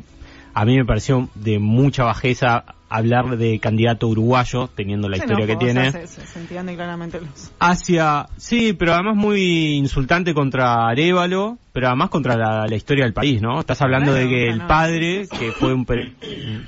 a 0.55 0.63
mí 0.63 0.77
me 0.77 0.85
pareció 0.85 1.29
de 1.35 1.59
mucha 1.59 2.05
bajeza 2.05 2.63
hablar 2.87 3.37
de 3.37 3.59
candidato 3.59 4.07
uruguayo, 4.07 4.67
teniendo 4.75 5.09
la 5.09 5.17
historia 5.17 5.47
que 5.47 5.55
tiene. 5.55 5.91
se, 5.91 6.07
se- 6.07 6.39
entiende 6.39 6.75
claramente 6.75 7.19
los... 7.19 7.51
hacia 7.59 8.27
sí 8.37 8.73
pero 8.73 8.93
además 8.93 9.15
muy 9.15 9.73
insultante 9.73 10.33
contra 10.33 10.87
Arevalo 10.87 11.57
pero 11.73 11.87
además 11.87 12.09
contra 12.09 12.37
la, 12.37 12.67
la 12.67 12.75
historia 12.75 13.03
del 13.05 13.13
país 13.13 13.41
no 13.41 13.59
estás 13.59 13.81
hablando 13.81 14.11
Claro, 14.11 14.27
de 14.27 14.29
que 14.33 14.45
claro. 14.45 14.61
el 14.61 14.67
padre 14.67 15.27
que 15.27 15.51
fue 15.51 15.73
un 15.73 15.85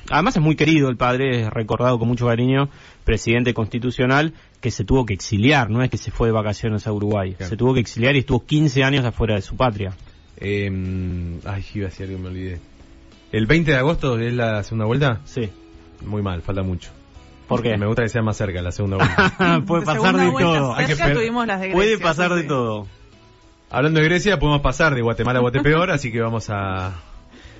además 0.09 0.35
es 0.35 0.41
muy 0.41 0.55
querido 0.55 0.89
el 0.89 0.97
padre 0.97 1.41
es 1.41 1.49
recordado 1.51 1.99
con 1.99 2.07
mucho 2.07 2.25
cariño 2.25 2.67
presidente 3.03 3.53
constitucional 3.53 4.33
que 4.59 4.71
se 4.71 4.83
tuvo 4.83 5.05
que 5.05 5.13
exiliar 5.13 5.69
no 5.69 5.83
es 5.83 5.89
que 5.91 5.97
se 5.97 6.09
fue 6.11 6.29
de 6.29 6.33
vacaciones 6.33 6.87
a 6.87 6.91
Uruguay 6.93 7.33
Claro. 7.35 7.49
se 7.49 7.57
tuvo 7.57 7.73
que 7.75 7.79
exiliar 7.81 8.15
y 8.15 8.19
estuvo 8.19 8.43
15 8.43 8.83
años 8.83 9.05
afuera 9.05 9.35
de 9.35 9.41
su 9.43 9.55
patria 9.55 9.93
Eh, 10.39 10.69
ay, 11.45 11.63
iba 11.75 11.87
a 11.87 11.89
decir 11.89 12.05
algo 12.07 12.17
que 12.17 12.23
me 12.23 12.29
olvidé. 12.29 12.59
¿El 13.31 13.45
20 13.45 13.71
de 13.71 13.77
agosto 13.77 14.17
es 14.19 14.33
la 14.33 14.63
segunda 14.63 14.85
vuelta? 14.85 15.21
sí 15.25 15.49
Muy 16.05 16.21
mal, 16.21 16.41
falta 16.41 16.63
mucho. 16.63 16.91
¿por 17.47 17.61
qué? 17.63 17.77
Me 17.77 17.85
gusta 17.87 18.03
que 18.03 18.09
sea 18.09 18.21
más 18.21 18.35
cerca 18.37 18.61
la 18.61 18.71
segunda 18.71 18.97
vuelta. 18.97 19.63
puede 19.65 19.81
De 19.81 19.85
pasar 19.85 20.15
de 20.17 20.31
todo 20.31 20.75
Hay 20.75 20.85
que 20.85 20.95
cerca 20.95 21.05
per- 21.05 21.17
tuvimos 21.17 21.47
las 21.47 21.61
de 21.61 21.71
puede 21.71 21.89
Grecia, 21.91 22.05
pasar 22.05 22.25
eso 22.27 22.35
de 22.35 22.41
sí. 22.41 22.47
todo 22.47 22.87
Hablando 23.69 23.99
de 23.99 24.05
Grecia, 24.05 24.39
podemos 24.39 24.61
pasar 24.61 24.95
de 24.95 25.01
Guatemala 25.01 25.39
a 25.39 25.41
Guatepeor, 25.41 25.91
así 25.91 26.09
que 26.11 26.21
vamos 26.21 26.49
a, 26.49 26.93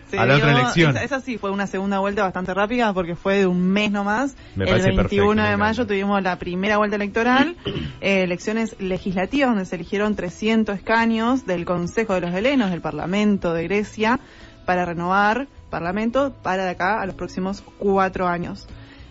Se 0.09 0.17
a 0.17 0.25
la 0.25 0.37
otra 0.37 0.51
elección. 0.53 0.91
Esa, 0.91 1.03
esa 1.03 1.19
sí 1.19 1.37
fue 1.37 1.51
una 1.51 1.67
segunda 1.67 1.99
vuelta 1.99 2.23
bastante 2.23 2.53
rápida 2.53 2.93
porque 2.93 3.15
fue 3.17 3.39
de 3.39 3.45
un 3.45 3.61
mes 3.61 3.91
nomás. 3.91 4.35
Me 4.55 4.63
el 4.63 4.69
parece 4.69 4.87
21 4.91 4.95
perfecto, 4.95 5.25
me 5.25 5.41
de 5.41 5.47
encanta. 5.47 5.57
mayo 5.57 5.87
tuvimos 5.87 6.23
la 6.23 6.39
primera 6.39 6.77
vuelta 6.77 6.95
electoral, 6.95 7.57
eh, 8.01 8.23
elecciones 8.23 8.77
legislativas 8.79 9.49
donde 9.49 9.65
se 9.65 9.75
eligieron 9.75 10.15
300 10.15 10.77
escaños 10.77 11.45
del 11.45 11.65
Consejo 11.65 12.13
de 12.13 12.21
los 12.21 12.33
Helenos, 12.33 12.71
del 12.71 12.79
Parlamento 12.81 13.53
de 13.53 13.63
Grecia, 13.65 14.21
para 14.65 14.85
renovar 14.85 15.47
Parlamento 15.69 16.33
para 16.43 16.63
de 16.65 16.71
acá 16.71 17.01
a 17.01 17.05
los 17.05 17.15
próximos 17.15 17.63
cuatro 17.77 18.27
años. 18.27 18.67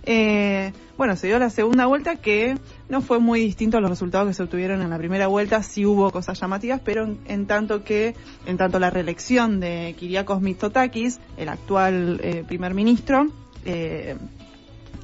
Eh, 0.09 0.73
bueno, 0.97 1.17
se 1.17 1.27
dio 1.27 1.39
la 1.41 1.51
segunda 1.51 1.87
vuelta 1.87 2.17
que 2.17 2.57
no 2.89 3.03
fue 3.03 3.19
muy 3.19 3.41
distinto 3.41 3.77
a 3.77 3.81
los 3.81 3.91
resultados 3.91 4.29
que 4.29 4.35
se 4.35 4.43
obtuvieron 4.45 4.81
en 4.81 4.91
la 4.91 4.99
primera 4.99 5.27
vuelta, 5.27 5.63
sí 5.65 5.85
hubo 5.85 6.13
cosas 6.13 6.41
llamativas, 6.41 6.81
pero 6.85 7.09
en, 7.27 7.47
tanto 7.47 7.83
que, 7.83 8.15
en 8.47 8.57
tanto 8.57 8.79
la 8.79 8.89
reelección 8.89 9.59
de 9.59 9.97
Kiriakos 9.99 10.41
Mitsotakis, 10.41 11.19
el 11.37 11.49
actual 11.49 12.21
eh, 12.23 12.45
primer 12.47 12.73
ministro, 12.73 13.27
eh, 13.65 14.17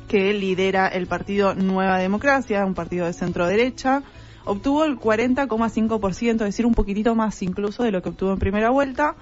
que 0.06 0.32
lidera 0.32 0.86
el 0.86 1.08
partido 1.08 1.54
Nueva 1.54 1.98
Democracia, 1.98 2.64
un 2.64 2.74
partido 2.74 3.06
de 3.06 3.12
centro 3.12 3.46
derecha, 3.46 4.04
obtuvo 4.44 4.84
el 4.84 4.98
40,5%, 4.98 6.32
es 6.32 6.38
decir, 6.38 6.64
un 6.64 6.74
poquitito 6.74 7.14
más 7.14 7.42
incluso 7.42 7.82
de 7.82 7.90
lo 7.90 8.02
que 8.02 8.10
obtuvo 8.10 8.32
en 8.32 8.38
primera 8.38 8.70
vuelta. 8.70 9.16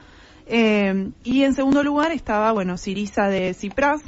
Eh, 0.53 1.11
y 1.23 1.45
en 1.45 1.55
segundo 1.55 1.83
lugar 1.85 2.11
estaba, 2.13 2.51
bueno, 2.53 2.77
Siriza 2.77 3.29
de 3.29 3.55
Cipras, 3.55 4.01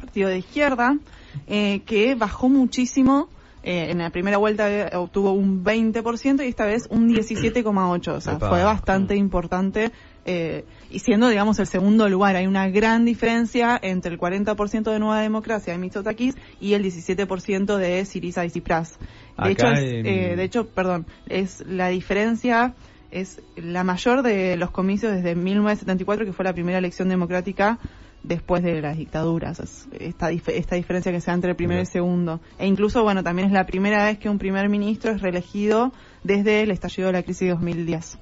partido 0.00 0.28
de 0.28 0.38
izquierda, 0.38 0.98
eh, 1.46 1.82
que 1.86 2.14
bajó 2.14 2.48
muchísimo. 2.48 3.30
eh, 3.64 3.90
en 3.90 3.98
la 3.98 4.10
primera 4.10 4.38
vuelta 4.38 4.88
obtuvo 4.94 5.32
un 5.32 5.64
20% 5.64 6.44
y 6.44 6.48
esta 6.48 6.64
vez 6.64 6.86
un 6.90 7.08
17,8%. 7.08 8.12
O 8.16 8.20
sea, 8.20 8.34
Epa. 8.34 8.48
fue 8.48 8.62
bastante 8.62 9.16
importante. 9.16 9.90
eh, 10.24 10.64
y 10.90 11.00
siendo, 11.00 11.28
digamos, 11.28 11.58
el 11.58 11.66
segundo 11.66 12.08
lugar, 12.08 12.36
hay 12.36 12.46
una 12.46 12.68
gran 12.68 13.04
diferencia 13.04 13.78
entre 13.82 14.12
el 14.12 14.18
40% 14.18 14.90
de 14.92 14.98
Nueva 14.98 15.20
Democracia 15.20 15.72
de 15.72 15.78
Mitsotakis 15.78 16.36
y 16.60 16.74
el 16.74 16.82
17% 16.84 17.76
de 17.78 18.04
Siriza 18.04 18.44
y 18.44 18.50
Cipras. 18.50 18.98
De 19.36 19.50
Acá 19.50 19.50
hecho, 19.50 19.66
es, 19.72 19.78
en- 19.80 20.06
eh, 20.06 20.36
de 20.36 20.44
hecho, 20.44 20.68
perdón, 20.68 21.06
es 21.28 21.64
la 21.66 21.88
diferencia 21.88 22.74
es 23.10 23.40
la 23.56 23.84
mayor 23.84 24.22
de 24.22 24.56
los 24.56 24.70
comicios 24.70 25.12
desde 25.12 25.34
1974, 25.34 26.26
que 26.26 26.32
fue 26.32 26.44
la 26.44 26.52
primera 26.52 26.78
elección 26.78 27.08
democrática 27.08 27.78
después 28.22 28.62
de 28.62 28.80
las 28.82 28.96
dictaduras. 28.98 29.60
Es 29.60 29.88
esta, 29.98 30.30
dif- 30.30 30.48
esta 30.52 30.74
diferencia 30.76 31.12
que 31.12 31.20
se 31.20 31.30
da 31.30 31.34
entre 31.34 31.50
el 31.50 31.56
primero 31.56 31.78
y 31.78 31.82
el 31.82 31.86
segundo. 31.86 32.40
E 32.58 32.66
incluso, 32.66 33.02
bueno, 33.02 33.22
también 33.22 33.46
es 33.48 33.52
la 33.52 33.64
primera 33.64 34.04
vez 34.04 34.18
que 34.18 34.28
un 34.28 34.38
primer 34.38 34.68
ministro 34.68 35.12
es 35.12 35.22
reelegido 35.22 35.92
desde 36.24 36.62
el 36.62 36.70
estallido 36.70 37.06
de 37.06 37.12
la 37.12 37.22
crisis 37.22 37.42
de 37.48 37.50
2010. 37.50 38.18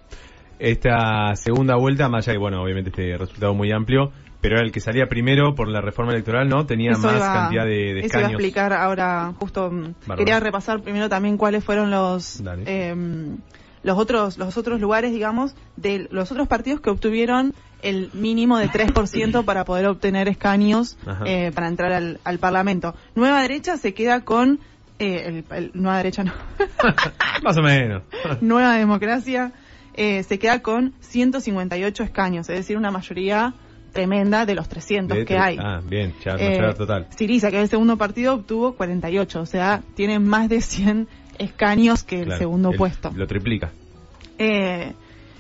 Esta 0.59 1.35
segunda 1.37 1.77
vuelta, 1.77 2.09
más 2.09 2.27
allá 2.29 2.39
bueno, 2.39 2.63
obviamente 2.63 2.91
este 2.91 3.17
resultado 3.19 3.53
muy 3.55 3.73
amplio, 3.73 4.11
pero 4.41 4.57
era 4.57 4.65
el 4.65 4.73
que 4.73 4.81
salía 4.81 5.07
primero 5.07 5.55
por 5.55 5.69
la 5.69 5.81
reforma 5.81 6.13
electoral, 6.13 6.49
¿no? 6.49 6.65
Tenía 6.67 6.93
Eso 6.93 7.03
más 7.03 7.17
iba- 7.17 7.33
cantidad 7.33 7.65
de, 7.65 7.95
de 7.95 8.01
Eso 8.01 8.19
iba 8.19 8.29
a 8.29 8.31
explicar 8.31 8.73
ahora, 8.73 9.33
justo 9.39 9.71
mm, 9.71 9.83
Bárbaro. 10.07 10.17
quería 10.19 10.41
repasar 10.41 10.81
primero 10.83 11.09
también 11.09 11.37
cuáles 11.37 11.63
fueron 11.65 11.91
los 11.91 12.43
Dale. 12.43 12.95
Los 13.87 13.97
otros 13.99 14.37
los 14.37 14.57
otros 14.59 14.81
lugares, 14.81 15.13
digamos, 15.13 15.55
de 15.77 16.09
los 16.11 16.31
otros 16.33 16.47
partidos 16.49 16.81
que 16.81 16.91
obtuvieron 16.91 17.55
el 17.83 18.11
mínimo 18.15 18.59
de 18.59 18.69
3% 18.69 19.45
para 19.45 19.65
poder 19.65 19.87
obtener 19.87 20.29
escaños 20.29 20.99
eh, 21.25 21.53
para 21.55 21.69
entrar 21.69 21.93
al, 21.93 22.19
al 22.25 22.39
Parlamento. 22.39 22.95
Nueva 23.15 23.41
Derecha 23.43 23.77
se 23.77 23.95
queda 23.95 24.23
con 24.25 24.59
eh, 24.99 25.45
el, 25.51 25.57
el- 25.57 25.71
Nueva 25.75 25.99
Derecha 25.99 26.25
no. 26.25 26.33
más 27.43 27.57
o 27.57 27.63
menos. 27.63 28.03
Nueva 28.41 28.75
Democracia 28.77 29.53
eh, 29.95 30.23
se 30.25 30.39
queda 30.39 30.61
con 30.63 30.95
158 31.01 32.03
escaños, 32.03 32.49
es 32.51 32.57
decir, 32.57 32.77
una 32.77 32.91
mayoría 32.91 33.55
tremenda 33.93 34.45
de 34.45 34.55
los 34.55 34.69
300 34.69 35.17
De 35.19 35.25
que 35.25 35.39
hay. 35.39 35.57
Ah, 35.59 35.81
bien, 35.83 36.13
ya, 36.25 36.33
Eh, 36.39 36.75
total. 36.77 37.07
Siriza, 37.17 37.51
que 37.51 37.57
es 37.59 37.63
el 37.65 37.69
segundo 37.71 37.97
partido, 37.97 38.35
obtuvo 38.35 38.75
48, 38.75 39.41
o 39.41 39.47
sea, 39.47 39.83
tiene 39.95 40.19
más 40.19 40.49
de 40.51 40.61
100 40.61 41.09
escaños 41.39 42.03
que 42.05 42.21
el 42.23 42.37
segundo 42.39 42.71
el- 42.71 42.77
puesto. 42.77 43.13
Lo 43.15 43.27
triplica. 43.27 43.71
Eh, 44.39 44.93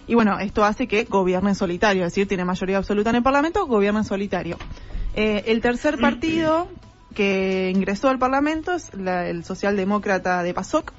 y 0.06 0.14
bueno, 0.14 0.38
esto 0.38 0.64
hace 0.64 0.86
que 0.86 1.04
gobierne 1.04 1.50
en 1.50 1.54
solitario, 1.54 2.04
es 2.04 2.12
decir, 2.12 2.28
tiene 2.28 2.44
mayoría 2.44 2.78
absoluta 2.78 3.10
en 3.10 3.16
el 3.16 3.22
Parlamento, 3.22 3.66
gobierna 3.66 4.00
en 4.00 4.04
solitario. 4.04 4.56
Eh, 5.14 5.44
el 5.46 5.60
tercer 5.60 5.98
partido 5.98 6.68
que 7.14 7.72
ingresó 7.74 8.08
al 8.08 8.18
Parlamento 8.18 8.72
es 8.74 8.92
la- 8.94 9.26
el 9.28 9.44
socialdemócrata 9.44 10.42
de 10.42 10.52
PASOK, 10.54 10.92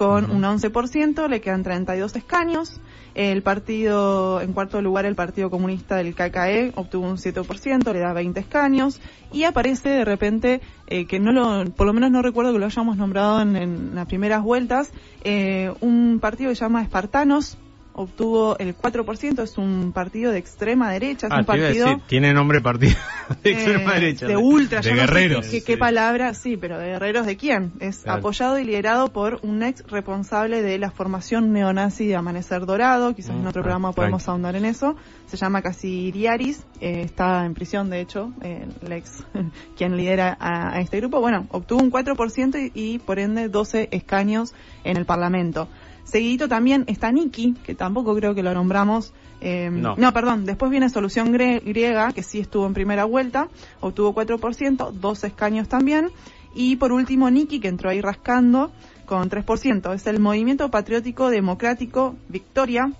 con 0.00 0.24
Ujú. 0.24 0.34
un 0.34 0.42
11%, 0.44 1.28
le 1.28 1.42
quedan 1.42 1.62
32 1.62 2.16
escaños. 2.16 2.80
El 3.14 3.42
partido, 3.42 4.40
en 4.40 4.54
cuarto 4.54 4.80
lugar, 4.80 5.04
el 5.04 5.14
Partido 5.14 5.50
Comunista 5.50 5.96
del 5.96 6.14
KKE 6.14 6.72
obtuvo 6.74 7.06
un 7.06 7.18
7%, 7.18 7.92
le 7.92 7.98
da 7.98 8.14
20 8.14 8.40
escaños. 8.40 8.98
Y 9.30 9.44
aparece 9.44 9.90
de 9.90 10.06
repente, 10.06 10.62
eh, 10.86 11.04
que 11.04 11.20
no 11.20 11.32
lo, 11.32 11.70
por 11.72 11.86
lo 11.86 11.92
menos 11.92 12.10
no 12.10 12.22
recuerdo 12.22 12.50
que 12.54 12.58
lo 12.58 12.64
hayamos 12.64 12.96
nombrado 12.96 13.42
en, 13.42 13.56
en 13.56 13.94
las 13.94 14.06
primeras 14.06 14.42
vueltas, 14.42 14.90
eh, 15.22 15.70
un 15.82 16.18
partido 16.18 16.48
que 16.48 16.56
se 16.56 16.64
llama 16.64 16.82
Espartanos, 16.82 17.58
obtuvo 18.02 18.56
el 18.58 18.76
4%, 18.76 19.42
es 19.42 19.58
un 19.58 19.92
partido 19.92 20.32
de 20.32 20.38
extrema 20.38 20.90
derecha, 20.90 21.26
es 21.26 21.32
Ah, 21.32 21.40
un 21.40 21.44
partido 21.44 21.86
decir, 21.86 22.02
tiene 22.06 22.32
nombre 22.32 22.60
partido 22.60 22.94
de 23.42 23.50
eh, 23.50 23.52
extrema 23.54 23.94
derecha. 23.94 24.26
de 24.26 24.36
ultra, 24.36 24.80
de 24.80 24.88
yo 24.88 24.94
no 24.94 24.96
sé 25.00 25.06
guerreros, 25.06 25.46
qué, 25.64 25.76
palabra, 25.76 26.34
sí, 26.34 26.56
pero 26.56 26.78
de 26.78 26.86
guerreros 26.86 27.26
de 27.26 27.36
quién? 27.36 27.72
Es 27.80 27.98
Claro. 27.98 28.18
apoyado 28.20 28.58
y 28.58 28.64
liderado 28.64 29.12
por 29.12 29.38
un 29.42 29.62
ex 29.62 29.84
responsable 29.88 30.62
de 30.62 30.78
la 30.78 30.90
formación 30.90 31.52
neonazi 31.52 32.06
de 32.06 32.16
Amanecer 32.16 32.66
Dorado, 32.66 33.14
quizás 33.14 33.30
en 33.36 33.42
Mm, 33.44 33.46
otro 33.48 33.60
ah, 33.60 33.64
programa 33.64 33.92
podemos 33.92 34.22
tranqui. 34.22 34.30
ahondar 34.30 34.56
en 34.56 34.64
eso. 34.64 34.96
Se 35.26 35.36
llama 35.36 35.62
Casiriaris, 35.62 36.64
eh, 36.80 37.02
está 37.04 37.44
en 37.44 37.54
prisión 37.54 37.90
de 37.90 38.00
hecho, 38.00 38.32
eh, 38.42 38.66
el 38.82 38.92
ex 38.92 39.22
quien 39.76 39.96
lidera 39.96 40.36
a, 40.40 40.74
a 40.76 40.80
este 40.80 40.96
grupo. 40.98 41.20
Bueno, 41.20 41.46
obtuvo 41.50 41.80
un 41.82 41.90
4% 41.90 42.70
y, 42.74 42.94
y 42.94 42.98
por 42.98 43.18
ende 43.18 43.48
12 43.48 43.88
escaños 43.92 44.54
en 44.84 44.96
el 44.96 45.04
Parlamento. 45.06 45.68
Seguidito 46.10 46.48
también 46.48 46.84
está 46.88 47.12
Niki, 47.12 47.54
que 47.64 47.74
tampoco 47.74 48.14
creo 48.16 48.34
que 48.34 48.42
lo 48.42 48.52
nombramos. 48.54 49.12
eh, 49.40 49.70
No. 49.72 49.94
no, 49.96 50.12
perdón, 50.12 50.44
después 50.44 50.70
viene 50.70 50.90
Solución 50.90 51.32
Gre- 51.32 51.62
Griega, 51.64 52.12
que 52.12 52.22
sí 52.22 52.40
estuvo 52.40 52.66
en 52.66 52.74
primera 52.74 53.04
vuelta, 53.06 53.48
obtuvo 53.80 54.12
4%, 54.14 54.90
dos 54.92 55.24
escaños 55.24 55.66
también. 55.68 56.10
Y 56.54 56.76
por 56.76 56.92
último, 56.92 57.30
Niki, 57.30 57.60
que 57.60 57.68
entró 57.68 57.88
ahí 57.90 58.00
rascando 58.00 58.70
con 59.06 59.30
3%. 59.30 59.94
Es 59.94 60.06
el 60.06 60.18
Movimiento 60.20 60.70
Patriótico 60.70 61.30
Democrático 61.30 62.16
Victoria, 62.28 62.92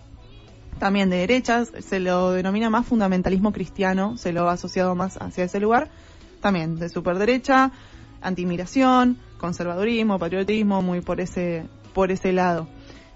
también 0.78 1.10
de 1.10 1.16
derechas, 1.18 1.70
se 1.80 2.00
lo 2.00 2.30
denomina 2.32 2.70
más 2.70 2.86
fundamentalismo 2.86 3.52
cristiano, 3.52 4.16
se 4.16 4.32
lo 4.32 4.48
ha 4.48 4.52
asociado 4.52 4.94
más 4.94 5.16
hacia 5.20 5.44
ese 5.44 5.60
lugar. 5.60 5.88
También 6.40 6.78
de 6.78 6.88
superderecha, 6.88 7.70
antimigración, 8.22 9.18
conservadurismo, 9.38 10.18
patriotismo, 10.18 10.80
muy 10.80 11.00
por 11.02 11.20
ese, 11.20 11.64
por 11.92 12.10
ese 12.12 12.32
lado. 12.32 12.66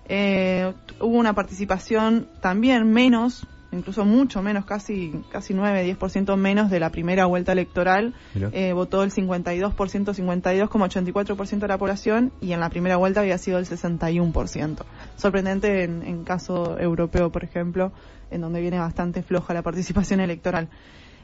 Eh, 0.08 0.72
hubo 1.00 1.16
una 1.16 1.34
participación 1.34 2.28
también 2.40 2.92
menos, 2.92 3.46
incluso 3.72 4.04
mucho 4.04 4.42
menos, 4.42 4.64
casi, 4.64 5.12
casi 5.30 5.54
9-10% 5.54 6.36
menos 6.36 6.70
de 6.70 6.80
la 6.80 6.90
primera 6.90 7.26
vuelta 7.26 7.52
electoral. 7.52 8.14
Eh, 8.52 8.72
votó 8.72 9.02
el 9.02 9.10
52%, 9.10 9.74
52,84% 9.74 11.58
de 11.58 11.68
la 11.68 11.78
población 11.78 12.32
y 12.40 12.52
en 12.52 12.60
la 12.60 12.70
primera 12.70 12.96
vuelta 12.96 13.20
había 13.20 13.38
sido 13.38 13.58
el 13.58 13.66
61%. 13.66 14.84
Sorprendente 15.16 15.84
en, 15.84 16.02
en 16.02 16.24
caso 16.24 16.78
europeo, 16.78 17.30
por 17.30 17.44
ejemplo, 17.44 17.92
en 18.30 18.40
donde 18.40 18.60
viene 18.60 18.78
bastante 18.78 19.22
floja 19.22 19.54
la 19.54 19.62
participación 19.62 20.20
electoral. 20.20 20.68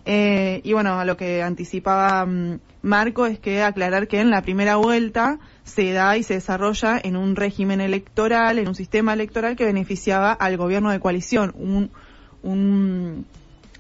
Eh, 0.05 0.61
y 0.65 0.73
bueno, 0.73 0.99
a 0.99 1.05
lo 1.05 1.17
que 1.17 1.43
anticipaba 1.43 2.25
mm, 2.25 2.59
Marco 2.83 3.27
es 3.27 3.39
que 3.39 3.63
aclarar 3.63 4.09
que 4.09 4.21
en 4.21 4.31
la 4.31 4.43
primera 4.43 4.77
vuelta 4.77 5.39
se 5.65 5.93
da 5.93 6.17
y 6.17 6.23
se 6.23 6.35
desarrolla 6.35 6.99
en 7.03 7.17
un 7.17 7.37
régimen 7.37 7.81
electoral, 7.81 8.59
en 8.59 8.69
un 8.69 8.75
sistema 8.75 9.13
electoral 9.13 9.57
que 9.57 9.65
beneficiaba 9.65 10.33
al 10.33 10.57
gobierno 10.57 10.91
de 10.91 11.01
coalición, 11.01 11.53
un, 11.57 11.91
un, 12.43 13.27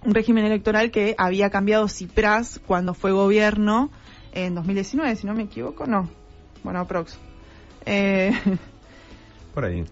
un 0.04 0.14
régimen 0.14 0.44
electoral 0.44 0.90
que 0.90 1.14
había 1.18 1.50
cambiado 1.50 1.88
Cipras 1.88 2.60
cuando 2.66 2.94
fue 2.94 3.12
gobierno 3.12 3.90
en 4.32 4.54
2019, 4.54 5.16
si 5.16 5.26
no 5.26 5.34
me 5.34 5.44
equivoco, 5.44 5.86
no. 5.86 6.08
Bueno, 6.62 6.80
aprox. 6.80 7.18
Eh, 7.86 8.32
Por 9.54 9.64
ahí. 9.64 9.84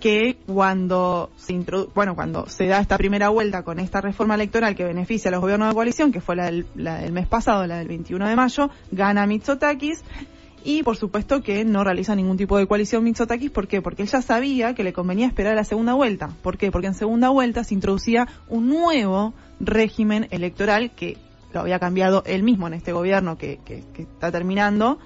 Que 0.00 0.36
cuando 0.46 1.30
se 1.36 1.58
bueno 1.94 2.14
cuando 2.14 2.48
se 2.48 2.66
da 2.66 2.80
esta 2.80 2.96
primera 2.96 3.28
vuelta 3.28 3.62
con 3.62 3.78
esta 3.78 4.00
reforma 4.00 4.34
electoral 4.34 4.74
que 4.74 4.84
beneficia 4.84 5.28
a 5.28 5.32
los 5.32 5.40
gobiernos 5.40 5.68
de 5.68 5.74
coalición 5.74 6.10
que 6.12 6.20
fue 6.20 6.36
la 6.36 6.46
del, 6.46 6.66
la 6.74 6.98
del 6.98 7.12
mes 7.12 7.26
pasado 7.26 7.66
la 7.66 7.78
del 7.78 7.88
21 7.88 8.26
de 8.28 8.36
mayo 8.36 8.70
gana 8.90 9.26
Mitsotakis 9.26 10.02
y 10.64 10.82
por 10.82 10.96
supuesto 10.96 11.42
que 11.42 11.64
no 11.64 11.84
realiza 11.84 12.14
ningún 12.14 12.36
tipo 12.36 12.56
de 12.58 12.66
coalición 12.66 13.04
Mitsotakis 13.04 13.50
¿por 13.50 13.68
qué? 13.68 13.82
porque 13.82 14.02
él 14.02 14.08
ya 14.08 14.22
sabía 14.22 14.74
que 14.74 14.84
le 14.84 14.92
convenía 14.92 15.26
esperar 15.26 15.52
a 15.52 15.56
la 15.56 15.64
segunda 15.64 15.94
vuelta 15.94 16.30
¿por 16.42 16.56
qué? 16.58 16.70
porque 16.70 16.86
en 16.88 16.94
segunda 16.94 17.28
vuelta 17.28 17.62
se 17.64 17.74
introducía 17.74 18.26
un 18.48 18.68
nuevo 18.68 19.34
régimen 19.60 20.26
electoral 20.30 20.90
que 20.92 21.16
lo 21.52 21.60
había 21.60 21.78
cambiado 21.78 22.22
él 22.26 22.42
mismo 22.42 22.66
en 22.68 22.74
este 22.74 22.92
gobierno 22.92 23.36
que, 23.36 23.58
que- 23.64 23.84
que 23.92 24.02
está 24.02 24.30
terminando 24.32 24.98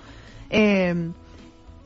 eh, 0.51 1.11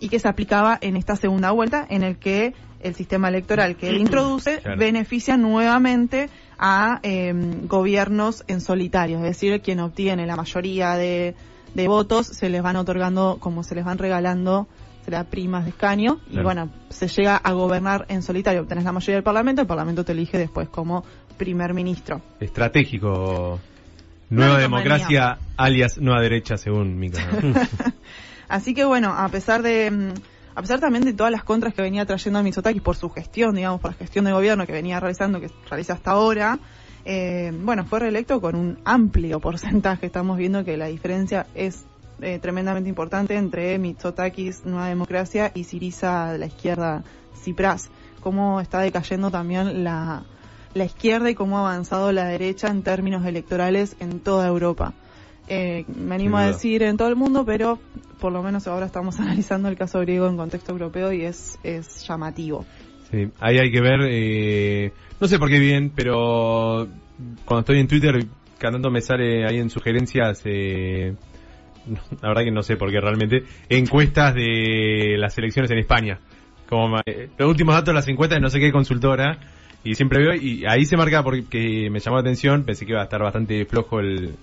y 0.00 0.08
que 0.08 0.18
se 0.18 0.28
aplicaba 0.28 0.78
en 0.80 0.96
esta 0.96 1.16
segunda 1.16 1.50
vuelta 1.50 1.86
en 1.88 2.02
el 2.02 2.18
que 2.18 2.54
el 2.80 2.94
sistema 2.94 3.28
electoral 3.28 3.76
que 3.76 3.88
él 3.88 3.98
introduce 3.98 4.58
Claro. 4.60 4.78
beneficia 4.78 5.36
nuevamente 5.36 6.28
a 6.58 7.00
eh, 7.02 7.32
gobiernos 7.64 8.44
en 8.48 8.60
solitario, 8.60 9.18
es 9.18 9.22
decir, 9.24 9.60
quien 9.60 9.80
obtiene 9.80 10.26
la 10.26 10.36
mayoría 10.36 10.94
de, 10.96 11.34
de 11.74 11.88
votos 11.88 12.26
se 12.26 12.48
les 12.48 12.62
van 12.62 12.76
otorgando, 12.76 13.38
como 13.40 13.62
se 13.62 13.74
les 13.74 13.84
van 13.84 13.98
regalando, 13.98 14.66
será 15.04 15.24
primas 15.24 15.64
de 15.64 15.70
escaño, 15.70 16.20
y 16.30 16.40
bueno, 16.40 16.70
se 16.90 17.08
llega 17.08 17.36
a 17.36 17.52
gobernar 17.52 18.04
en 18.08 18.22
solitario, 18.22 18.62
obtenés 18.62 18.84
la 18.84 18.92
mayoría 18.92 19.14
del 19.16 19.22
Parlamento, 19.24 19.60
el 19.62 19.66
Parlamento 19.68 20.04
te 20.04 20.12
elige 20.12 20.36
después 20.36 20.68
como 20.68 21.04
primer 21.36 21.72
ministro. 21.72 22.20
Estratégico. 22.40 23.58
No 24.30 24.40
Nueva 24.44 24.58
democracia, 24.58 25.38
alias 25.56 25.96
nueva 25.96 26.20
derecha, 26.20 26.58
según 26.58 26.98
Mica. 26.98 27.20
Así 28.48 28.74
que 28.74 28.84
bueno, 28.84 29.14
a 29.16 29.28
pesar 29.28 29.62
de 29.62 29.90
mm, 29.90 30.12
a 30.58 30.60
pesar 30.60 30.80
también 30.80 31.04
de 31.04 31.12
todas 31.12 31.30
las 31.30 31.44
contras 31.44 31.72
que 31.72 31.82
venía 31.82 32.04
trayendo 32.04 32.40
a 32.40 32.42
Mitsotakis 32.42 32.82
por 32.82 32.96
su 32.96 33.08
gestión, 33.10 33.54
digamos, 33.54 33.80
por 33.80 33.92
la 33.92 33.96
gestión 33.96 34.24
de 34.24 34.32
gobierno 34.32 34.66
que 34.66 34.72
venía 34.72 34.98
realizando, 34.98 35.38
que 35.38 35.48
realiza 35.70 35.92
hasta 35.92 36.10
ahora, 36.10 36.58
eh, 37.04 37.52
bueno, 37.62 37.84
fue 37.84 38.00
reelecto 38.00 38.40
con 38.40 38.56
un 38.56 38.76
amplio 38.84 39.38
porcentaje. 39.48 40.06
Estamos 40.06 40.36
viendo 40.36 40.64
que 40.64 40.76
la 40.76 40.86
diferencia 40.86 41.46
es 41.54 41.84
eh, 42.20 42.40
tremendamente 42.40 42.88
importante 42.88 43.36
entre 43.36 43.78
Mitsotakis, 43.78 44.64
Nueva 44.64 44.88
Democracia, 44.88 45.52
y 45.54 45.62
Siriza 45.62 46.32
de 46.32 46.38
la 46.38 46.46
izquierda, 46.46 47.04
Cipras. 47.40 47.88
Cómo 48.20 48.60
está 48.60 48.80
decayendo 48.80 49.30
también 49.30 49.84
la, 49.84 50.24
la 50.74 50.84
izquierda 50.84 51.30
y 51.30 51.36
cómo 51.36 51.58
ha 51.58 51.70
avanzado 51.70 52.10
la 52.10 52.24
derecha 52.24 52.66
en 52.66 52.82
términos 52.82 53.24
electorales 53.24 53.94
en 54.00 54.18
toda 54.18 54.48
Europa. 54.48 54.92
Eh, 55.48 55.84
me 55.96 56.14
animo 56.14 56.36
a 56.36 56.46
decir 56.46 56.82
en 56.82 56.96
todo 56.96 57.08
el 57.08 57.16
mundo, 57.16 57.44
pero 57.44 57.78
por 58.20 58.32
lo 58.32 58.42
menos 58.42 58.66
ahora 58.66 58.86
estamos 58.86 59.18
analizando 59.20 59.68
el 59.68 59.76
caso 59.76 60.00
griego 60.00 60.28
en 60.28 60.36
contexto 60.36 60.72
europeo 60.72 61.12
y 61.12 61.24
es, 61.24 61.58
es 61.62 62.06
llamativo. 62.06 62.64
Sí, 63.10 63.30
ahí 63.40 63.58
hay 63.58 63.70
que 63.70 63.80
ver, 63.80 64.00
eh, 64.02 64.92
no 65.18 65.26
sé 65.26 65.38
por 65.38 65.48
qué 65.48 65.58
bien, 65.58 65.90
pero 65.94 66.86
cuando 67.46 67.60
estoy 67.60 67.80
en 67.80 67.88
Twitter 67.88 68.26
cantando 68.58 68.90
me 68.90 69.00
sale 69.00 69.46
ahí 69.46 69.58
en 69.58 69.70
sugerencias, 69.70 70.42
eh, 70.44 71.14
la 72.22 72.28
verdad 72.28 72.42
que 72.42 72.50
no 72.50 72.62
sé 72.62 72.76
por 72.76 72.90
qué 72.90 73.00
realmente, 73.00 73.44
encuestas 73.70 74.34
de 74.34 75.16
las 75.16 75.36
elecciones 75.38 75.70
en 75.70 75.78
España. 75.78 76.18
Como 76.68 76.98
eh, 77.06 77.30
los 77.38 77.48
últimos 77.48 77.74
datos 77.74 77.88
de 77.88 77.94
las 77.94 78.08
encuestas 78.08 78.36
de 78.36 78.42
no 78.42 78.50
sé 78.50 78.60
qué 78.60 78.70
consultora, 78.70 79.38
y 79.84 79.94
siempre 79.94 80.18
veo, 80.18 80.34
y 80.34 80.66
ahí 80.66 80.84
se 80.84 80.98
marca 80.98 81.22
porque 81.22 81.88
me 81.90 82.00
llamó 82.00 82.18
la 82.18 82.22
atención, 82.22 82.64
pensé 82.64 82.84
que 82.84 82.92
iba 82.92 83.00
a 83.00 83.04
estar 83.04 83.22
bastante 83.22 83.64
flojo 83.64 84.00
el, 84.00 84.34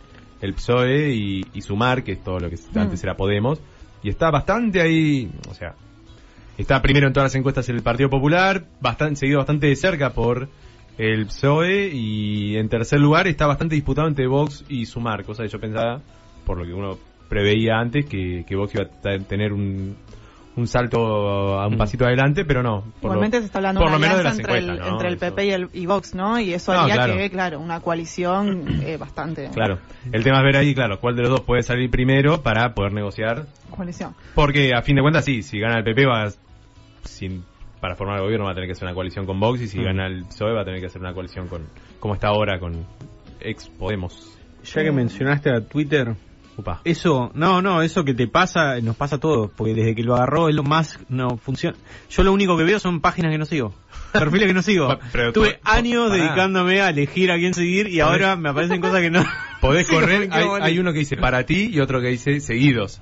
el 0.41 0.54
PSOE 0.54 1.13
y, 1.13 1.45
y 1.54 1.62
Sumar, 1.62 2.04
que 2.04 2.13
es 2.13 2.24
todo 2.24 2.39
lo 2.39 2.50
que 2.50 2.56
Mm. 2.56 2.78
antes 2.78 3.04
era 3.04 3.15
Podemos, 3.15 3.62
y 4.04 4.10
está 4.10 4.32
bastante 4.32 4.82
ahí, 4.82 5.32
o 5.50 5.54
sea, 5.54 5.76
Está 6.58 6.82
primero 6.82 7.08
en 7.08 7.13
todas 7.13 7.26
las 7.26 7.36
encuestas 7.36 7.67
el 7.67 7.82
Partido 7.82 8.10
Popular, 8.10 8.63
bastante, 8.80 9.17
seguido 9.17 9.39
bastante 9.39 9.67
de 9.67 9.76
cerca 9.76 10.13
por 10.13 10.48
el 10.98 11.26
PSOE 11.26 11.89
y 11.93 12.56
en 12.56 12.69
tercer 12.69 13.02
lugar 13.02 13.28
está 13.28 13.45
bastante 13.45 13.76
disputado 13.76 14.08
entre 14.08 14.28
Vox 14.28 14.63
y 14.69 14.86
Sumar, 14.86 15.26
cosa 15.26 15.43
que 15.43 15.50
yo 15.50 15.60
pensaba, 15.60 16.02
por 16.45 16.58
lo 16.58 16.65
que 16.65 16.71
uno 16.71 16.98
preveía 17.28 17.78
antes, 17.78 18.06
que, 18.06 18.45
que 18.48 18.56
Vox 18.56 18.74
iba 18.74 18.86
a 18.86 19.19
tener 19.19 19.52
un, 19.52 19.98
un 20.57 20.67
salto 20.67 20.99
a 21.59 21.67
un 21.67 21.75
Mm. 21.75 21.77
pasito 21.77 22.05
adelante, 22.05 22.45
pero 22.45 22.63
no. 22.63 22.81
por 23.01 23.11
lo- 23.11 23.15
Igualmente 23.15 23.39
se 23.39 23.45
está 23.45 23.59
hablando 23.59 23.81
por 23.81 23.89
de 23.89 23.93
lo 23.95 23.99
menos 23.99 24.17
de 24.17 24.23
las 24.23 24.39
entre, 24.39 24.57
el, 24.59 24.69
entre 24.69 25.07
el. 25.09 25.17
PP 25.17 25.45
y, 25.45 25.49
el, 25.51 25.69
y 25.73 25.85
Vox, 25.85 26.15
¿no? 26.15 26.39
Y 26.39 26.53
eso 26.53 26.73
No, 26.73 26.81
haría 26.81 26.95
claro. 26.95 27.17
que, 27.17 27.29
claro, 27.29 27.59
una 27.59 27.79
coalición 27.81 28.81
eh, 28.83 28.97
bastante... 28.97 29.49
Claro, 29.53 29.79
el 30.11 30.23
tema 30.23 30.37
es 30.39 30.43
ver 30.45 30.57
ahí, 30.57 30.73
claro, 30.73 30.99
cuál 30.99 31.15
de 31.15 31.23
los 31.23 31.31
dos 31.31 31.41
puede 31.41 31.61
salir 31.63 31.89
primero 31.89 32.41
para 32.41 32.73
poder 32.73 32.93
negociar, 32.93 33.47
Coalición. 33.69 34.15
porque 34.33 34.71
a 34.73 34.81
fin 34.81 34.95
de 34.95 35.01
cuentas 35.01 35.25
sí, 35.25 35.41
si 35.41 35.59
gana 35.59 35.79
el 35.79 35.83
PP 35.83 36.05
va 36.05 36.29
sin 37.03 37.43
para 37.81 37.95
formar 37.95 38.17
el 38.17 38.23
gobierno 38.23 38.45
va 38.45 38.51
a 38.51 38.55
tener 38.55 38.67
que 38.67 38.71
hacer 38.73 38.85
una 38.87 38.95
coalición 38.95 39.25
con 39.25 39.39
Vox 39.39 39.61
y 39.61 39.67
si 39.67 39.79
Mm. 39.79 39.83
gana 39.83 40.07
el 40.07 40.23
PSOE 40.25 40.53
va 40.53 40.61
a 40.61 40.65
tener 40.65 40.79
que 40.79 40.87
hacer 40.87 41.01
una 41.01 41.13
coalición 41.13 41.47
con 41.47 41.67
como 41.99 42.13
está 42.15 42.29
ahora 42.29 42.57
con 42.59 42.85
ex 43.41 43.67
Podemos. 43.69 44.37
Ya 44.63 44.81
que 44.83 44.91
mencionaste 44.91 45.51
a 45.51 45.61
Twitter, 45.61 46.15
Eso, 46.83 47.31
no, 47.33 47.61
no, 47.61 47.81
eso 47.81 48.05
que 48.05 48.13
te 48.13 48.27
pasa, 48.27 48.79
nos 48.81 48.95
pasa 48.95 49.17
a 49.17 49.19
todos, 49.19 49.51
porque 49.55 49.73
desde 49.73 49.95
que 49.95 50.03
lo 50.03 50.15
agarró 50.15 50.49
es 50.49 50.55
lo 50.55 50.63
más, 50.63 50.99
no 51.09 51.37
funciona. 51.37 51.77
Yo 52.09 52.23
lo 52.23 52.33
único 52.33 52.57
que 52.57 52.63
veo 52.63 52.79
son 52.79 53.01
páginas 53.01 53.31
que 53.31 53.37
no 53.37 53.45
sigo, 53.45 53.73
perfiles 54.13 54.47
que 54.47 54.53
no 54.53 54.61
sigo. 54.61 54.97
Pero 55.11 55.33
Tuve 55.33 55.59
años 55.63 56.09
pará. 56.09 56.23
dedicándome 56.23 56.81
a 56.81 56.89
elegir 56.89 57.31
a 57.31 57.35
quién 57.37 57.53
seguir 57.53 57.87
y 57.87 57.99
ahora 57.99 58.35
me 58.35 58.49
aparecen 58.49 58.81
cosas 58.81 59.01
que 59.01 59.09
no. 59.09 59.23
Podés 59.61 59.87
correr, 59.89 60.29
hay, 60.31 60.79
uno 60.79 60.93
que 60.93 60.99
dice 60.99 61.17
para 61.17 61.43
ti 61.45 61.69
y 61.73 61.79
otro 61.79 62.01
que 62.01 62.09
dice 62.09 62.39
seguidos. 62.39 63.01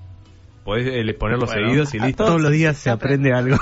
Podés 0.64 0.88
eh, 0.88 1.14
poner 1.14 1.38
los 1.38 1.50
Bueno, 1.50 1.68
seguidos 1.68 1.94
y 1.94 2.00
listo. 2.00 2.24
Todos 2.24 2.42
los 2.42 2.52
días 2.52 2.78
se 2.78 2.90
aprende 2.90 3.34
algo. 3.34 3.58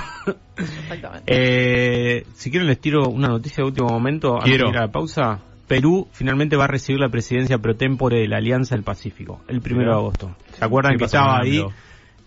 Exactamente. 0.55 1.23
Eh, 1.25 2.25
si 2.35 2.51
quieren 2.51 2.67
les 2.67 2.79
tiro 2.79 3.09
una 3.09 3.27
noticia 3.27 3.63
de 3.63 3.69
último 3.69 3.89
momento 3.89 4.35
antes 4.35 4.49
Quiero. 4.49 4.65
de 4.65 4.71
ir 4.71 4.77
a 4.77 4.81
la 4.81 4.91
pausa. 4.91 5.39
Perú 5.75 6.07
finalmente 6.11 6.55
va 6.55 6.65
a 6.65 6.67
recibir 6.67 6.99
la 6.99 7.09
presidencia 7.09 7.57
pro 7.57 7.75
tempore 7.75 8.19
de 8.19 8.27
la 8.27 8.37
Alianza 8.37 8.75
del 8.75 8.83
Pacífico 8.83 9.41
el 9.47 9.61
primero 9.61 9.91
de 9.91 9.97
agosto. 9.97 10.35
¿Se 10.57 10.63
acuerdan 10.65 10.93
¿Qué 10.93 10.99
que 10.99 11.05
estaba 11.05 11.37
con 11.39 11.47
ahí 11.47 11.63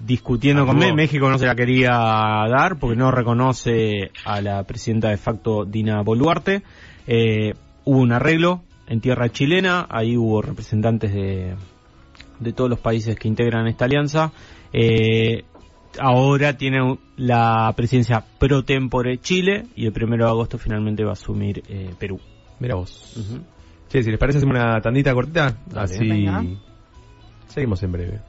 discutiendo 0.01 0.67
con 0.67 0.77
Actuó. 0.77 0.89
Mé- 0.91 0.95
México? 0.95 1.29
No 1.31 1.39
se 1.39 1.47
la 1.47 1.55
quería 1.55 1.91
dar 1.91 2.79
porque 2.79 2.97
no 2.97 3.11
reconoce 3.11 4.11
a 4.25 4.41
la 4.41 4.63
presidenta 4.65 5.09
de 5.11 5.17
facto 5.17 5.65
Dina 5.65 6.03
Boluarte. 6.03 6.63
Eh, 7.07 7.55
hubo 7.85 7.99
un 7.99 8.13
arreglo 8.13 8.63
en 8.87 9.01
tierra 9.01 9.29
chilena, 9.31 9.87
ahí 9.89 10.17
hubo 10.17 10.43
representantes 10.43 11.13
de, 11.15 11.55
de 12.41 12.53
todos 12.53 12.69
los 12.69 12.79
países 12.81 13.17
que 13.19 13.29
integran 13.29 13.67
esta 13.67 13.85
alianza. 13.87 14.33
Eh, 14.73 15.45
ahora 15.99 16.57
tiene 16.57 16.99
la 17.17 17.73
presidencia 17.77 18.25
pro 18.39 18.65
tempore 18.65 19.19
Chile 19.19 19.67
y 19.77 19.87
el 19.87 19.93
primero 19.93 20.25
de 20.25 20.31
agosto 20.33 20.59
finalmente 20.59 21.05
va 21.05 21.11
a 21.11 21.13
asumir 21.15 21.63
eh, 21.69 21.91
Perú. 21.99 22.21
Mira 22.65 22.77
vos. 22.77 23.13
Che, 23.89 24.03
si 24.03 24.11
les 24.11 24.19
parece 24.19 24.39
hacemos 24.39 24.57
una 24.57 24.81
tandita 24.81 25.13
cortita, 25.13 25.55
Dale. 25.67 25.85
así 25.85 26.09
Venga. 26.09 26.43
seguimos 27.47 27.83
en 27.83 27.93
breve. 27.93 28.21